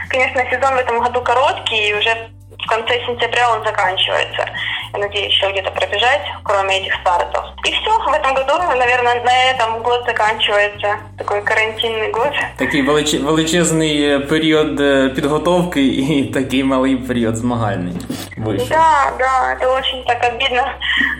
конечно, 0.10 0.44
сезон 0.50 0.76
в 0.76 0.80
этом 0.80 1.00
году 1.00 1.22
короткий, 1.22 1.90
и 1.90 1.94
уже 1.94 2.30
в 2.58 2.68
конце 2.68 3.00
сентября 3.06 3.52
он 3.52 3.64
заканчивается. 3.64 4.46
Я 4.93 4.99
надеюсь, 4.99 5.33
еще 5.33 5.51
где-то 5.51 5.71
пробежать, 5.71 6.21
кроме 6.43 6.79
этих 6.79 6.95
стартов. 7.01 7.45
И 7.65 7.71
все, 7.73 7.91
в 7.91 8.13
этом 8.13 8.35
году, 8.35 8.53
наверное, 8.79 9.23
на 9.25 9.45
этом 9.51 9.83
год 9.83 10.05
заканчивается. 10.07 10.97
Такой 11.19 11.43
карантинный 11.43 12.11
год. 12.11 12.33
Такий 12.57 12.83
велич... 12.83 13.15
величезний 13.15 14.19
період 14.19 14.77
підготовки 15.15 15.83
і 15.87 16.25
такий 16.25 16.65
малий 16.65 16.97
період 16.97 17.37
змагальний. 17.37 17.95
Вышел. 18.37 18.69
Да, 18.69 19.13
да, 19.19 19.53
это 19.55 19.71
очень 19.71 20.05
так 20.05 20.23
обидно. 20.25 20.65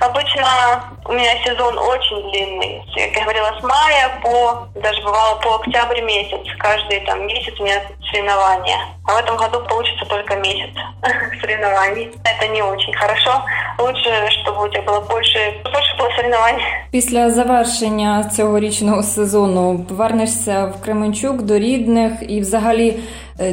Обычно 0.01 0.83
у 1.09 1.13
меня 1.13 1.33
сезон 1.45 1.79
очень 1.79 2.31
длинный. 2.31 2.83
Как 2.95 3.17
я 3.17 3.23
говорила, 3.23 3.51
с 3.59 3.63
мая 3.63 4.21
по, 4.23 4.69
даже 4.81 5.03
бывало 5.03 5.37
по 5.37 5.57
октябрь 5.57 6.01
месяц. 6.03 6.41
Каждый 6.59 7.01
там 7.01 7.27
месяц 7.27 7.53
у 7.61 7.65
меня 7.65 7.83
соревнования. 8.11 8.79
А 9.07 9.15
в 9.15 9.19
этом 9.19 9.37
году 9.37 9.61
получится 9.69 10.05
только 10.07 10.37
месяц 10.37 10.71
соревнований. 11.41 12.11
Это 12.25 12.49
не 12.49 12.63
очень 12.63 12.95
хорошо. 12.95 13.43
Лучше, 13.79 14.11
чтобы 14.41 14.65
у 14.65 14.69
тебя 14.69 14.83
было 14.83 15.01
больше, 15.01 15.39
больше 15.65 15.97
было 15.99 16.09
соревнований. 16.17 16.65
Після 16.91 17.31
завершення 17.31 18.25
цьогорічного 18.25 19.03
сезону 19.03 19.85
повернешся 19.89 20.65
в 20.65 20.85
Кременчук 20.85 21.43
до 21.43 21.59
рідних 21.59 22.13
і 22.29 22.41
взагалі. 22.41 22.99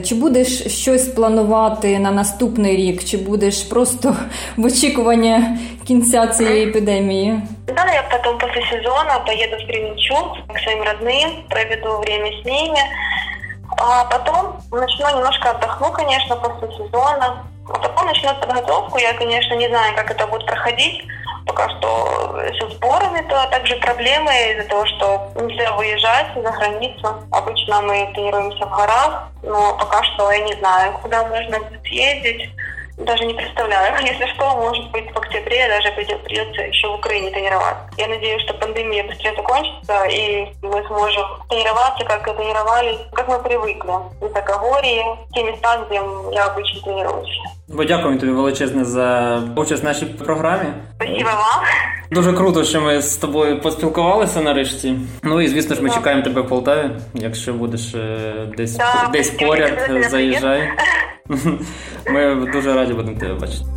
Чи 0.05 0.15
будеш 0.15 0.67
щось 0.67 1.09
планувати 1.09 1.99
на 1.99 2.11
наступний 2.11 2.77
рік, 2.77 3.05
чи 3.05 3.17
будеш 3.17 3.63
просто 3.63 4.17
в 4.57 4.65
очікування 4.65 5.59
кінця 5.87 6.27
цієї 6.27 6.69
епідемії? 6.69 7.41
Да, 7.67 7.93
я 7.95 8.03
потом 8.11 8.39
после 8.39 8.63
сезона 8.71 9.19
поеду 9.27 9.57
в 9.57 9.67
Кременчуг 9.67 10.37
к 10.55 10.61
своим 10.61 10.83
родным, 10.83 11.31
проведу 11.49 12.01
время 12.01 12.27
с 12.27 12.45
ними. 12.45 12.79
А 13.79 14.05
потом 14.05 14.37
начну 14.73 15.07
немножко 15.07 15.51
отдохну, 15.51 15.93
конечно, 15.93 16.37
после 16.37 16.69
сезона. 16.77 17.45
А 17.69 17.79
потом 17.79 18.07
начнет 18.07 18.41
подготовку. 18.41 18.99
Я, 18.99 19.13
конечно, 19.13 19.55
не 19.55 19.69
знаю, 19.69 19.95
как 19.97 20.11
это 20.11 20.27
будет 20.27 20.47
проходить. 20.47 21.05
Пока 21.47 21.69
что 21.71 22.37
со 22.59 22.69
сборами, 22.71 23.27
то 23.29 23.47
также 23.51 23.77
проблемы 23.77 24.33
из-за 24.51 24.69
того, 24.69 24.85
что 24.87 25.31
нельзя 25.37 25.73
выезжать 25.73 26.27
за 26.35 26.51
границу. 26.51 27.15
Обычно 27.31 27.81
мы 27.83 28.11
тренируемся 28.15 28.67
в 28.67 28.77
горах, 28.77 29.29
но 29.43 29.77
пока 29.79 30.03
что 30.03 30.31
я 30.33 30.41
не 30.41 30.55
знаю, 30.55 30.93
куда 31.03 31.25
можно 31.25 31.61
будет 31.61 31.87
ездить. 31.87 32.51
Даже 32.99 33.25
не 33.27 33.35
представляю. 33.35 33.95
Если 34.05 34.27
что, 34.35 34.57
может 34.57 34.91
быть, 34.91 35.13
в 35.13 35.19
октябре 35.19 35.69
даже 35.69 35.93
придется 35.93 36.63
еще 36.63 36.89
в 36.89 36.95
Украине 36.95 37.31
тренироваться. 37.31 37.89
Я 37.97 38.09
надеюсь, 38.09 38.43
что 38.43 38.55
пандемия 38.55 39.05
быстрее 39.05 39.35
закончится, 39.37 40.05
и 40.07 40.49
мы 40.63 40.85
сможем 40.87 41.27
тренироваться, 41.49 42.05
как 42.05 42.25
тренировались, 42.25 42.99
как 43.13 43.29
мы 43.29 43.39
привыкли. 43.41 43.91
В 43.91 44.21
Высокогорье, 44.21 45.05
те 45.33 45.43
места, 45.43 45.85
где 45.85 46.01
я 46.35 46.47
обычно 46.47 46.81
тренируюсь. 46.83 47.39
Бо 47.69 47.85
дякую 47.85 48.19
тобі 48.19 48.33
величезне 48.33 48.85
за 48.85 49.39
участь 49.57 49.83
в 49.83 49.87
нашій 49.87 50.07
програмі. 50.07 50.69
Спасибо 50.97 51.25
вам. 51.25 51.65
Дуже 52.11 52.33
круто, 52.33 52.65
що 52.65 52.81
ми 52.81 53.03
з 53.03 53.17
тобою 53.17 53.61
поспілкувалися 53.61 54.41
нарешті. 54.41 54.99
Ну 55.23 55.41
і 55.41 55.49
звісно 55.49 55.77
ж, 55.77 55.83
ми 55.83 55.91
чекаємо 55.91 56.23
тебе 56.23 56.41
в 56.41 56.49
Полтаві. 56.49 56.91
Якщо 57.15 57.53
будеш 57.53 57.95
десь 58.57 58.77
да, 58.77 59.11
десь 59.13 59.31
поряд, 59.31 59.91
заїжджай. 60.11 60.69
Ми 62.11 62.49
дуже 62.53 62.75
раді 62.75 62.93
будемо 62.93 63.19
тебе 63.19 63.35
бачити. 63.35 63.76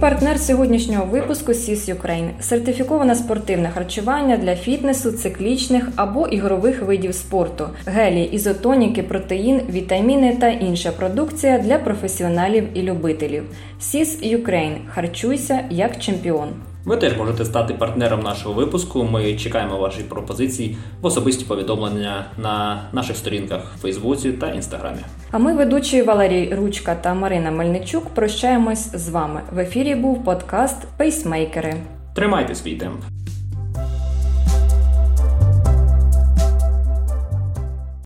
Партнер 0.00 0.40
сьогоднішнього 0.40 1.04
випуску 1.04 1.54
Сіс 1.54 1.88
Ukraine– 1.88 2.30
сертифіковане 2.40 3.14
спортивне 3.14 3.70
харчування 3.70 4.36
для 4.36 4.56
фітнесу, 4.56 5.12
циклічних 5.12 5.88
або 5.96 6.28
ігрових 6.28 6.82
видів 6.82 7.14
спорту, 7.14 7.68
гелі, 7.86 8.22
ізотоніки, 8.22 9.02
протеїн, 9.02 9.60
вітаміни 9.70 10.36
та 10.40 10.48
інша 10.48 10.92
продукція 10.92 11.58
для 11.58 11.78
професіоналів 11.78 12.64
і 12.74 12.82
любителів. 12.82 13.44
Сіс 13.80 14.22
Ukraine– 14.22 14.76
харчуйся 14.88 15.60
як 15.70 15.98
чемпіон. 15.98 16.48
Ви 16.86 16.96
теж 16.96 17.16
можете 17.16 17.44
стати 17.44 17.74
партнером 17.74 18.20
нашого 18.20 18.54
випуску. 18.54 19.04
Ми 19.04 19.34
чекаємо 19.34 19.76
ваші 19.76 20.02
пропозиції 20.02 20.76
в 21.00 21.06
особисті 21.06 21.44
повідомлення 21.44 22.24
на 22.38 22.82
наших 22.92 23.16
сторінках 23.16 23.60
в 23.76 23.80
Фейсбуці 23.82 24.32
та 24.32 24.50
Інстаграмі. 24.50 24.98
А 25.30 25.38
ми, 25.38 25.54
ведучі 25.54 26.02
Валерій 26.02 26.54
Ручка 26.54 26.94
та 26.94 27.14
Марина 27.14 27.50
Мельничук, 27.50 28.06
прощаємось 28.06 28.96
з 28.96 29.08
вами. 29.08 29.40
В 29.52 29.58
ефірі 29.58 29.94
був 29.94 30.24
подкаст 30.24 30.88
Пейсмейкери. 30.96 31.74
Тримайте 32.14 32.54
свій 32.54 32.76
темп. 32.76 33.00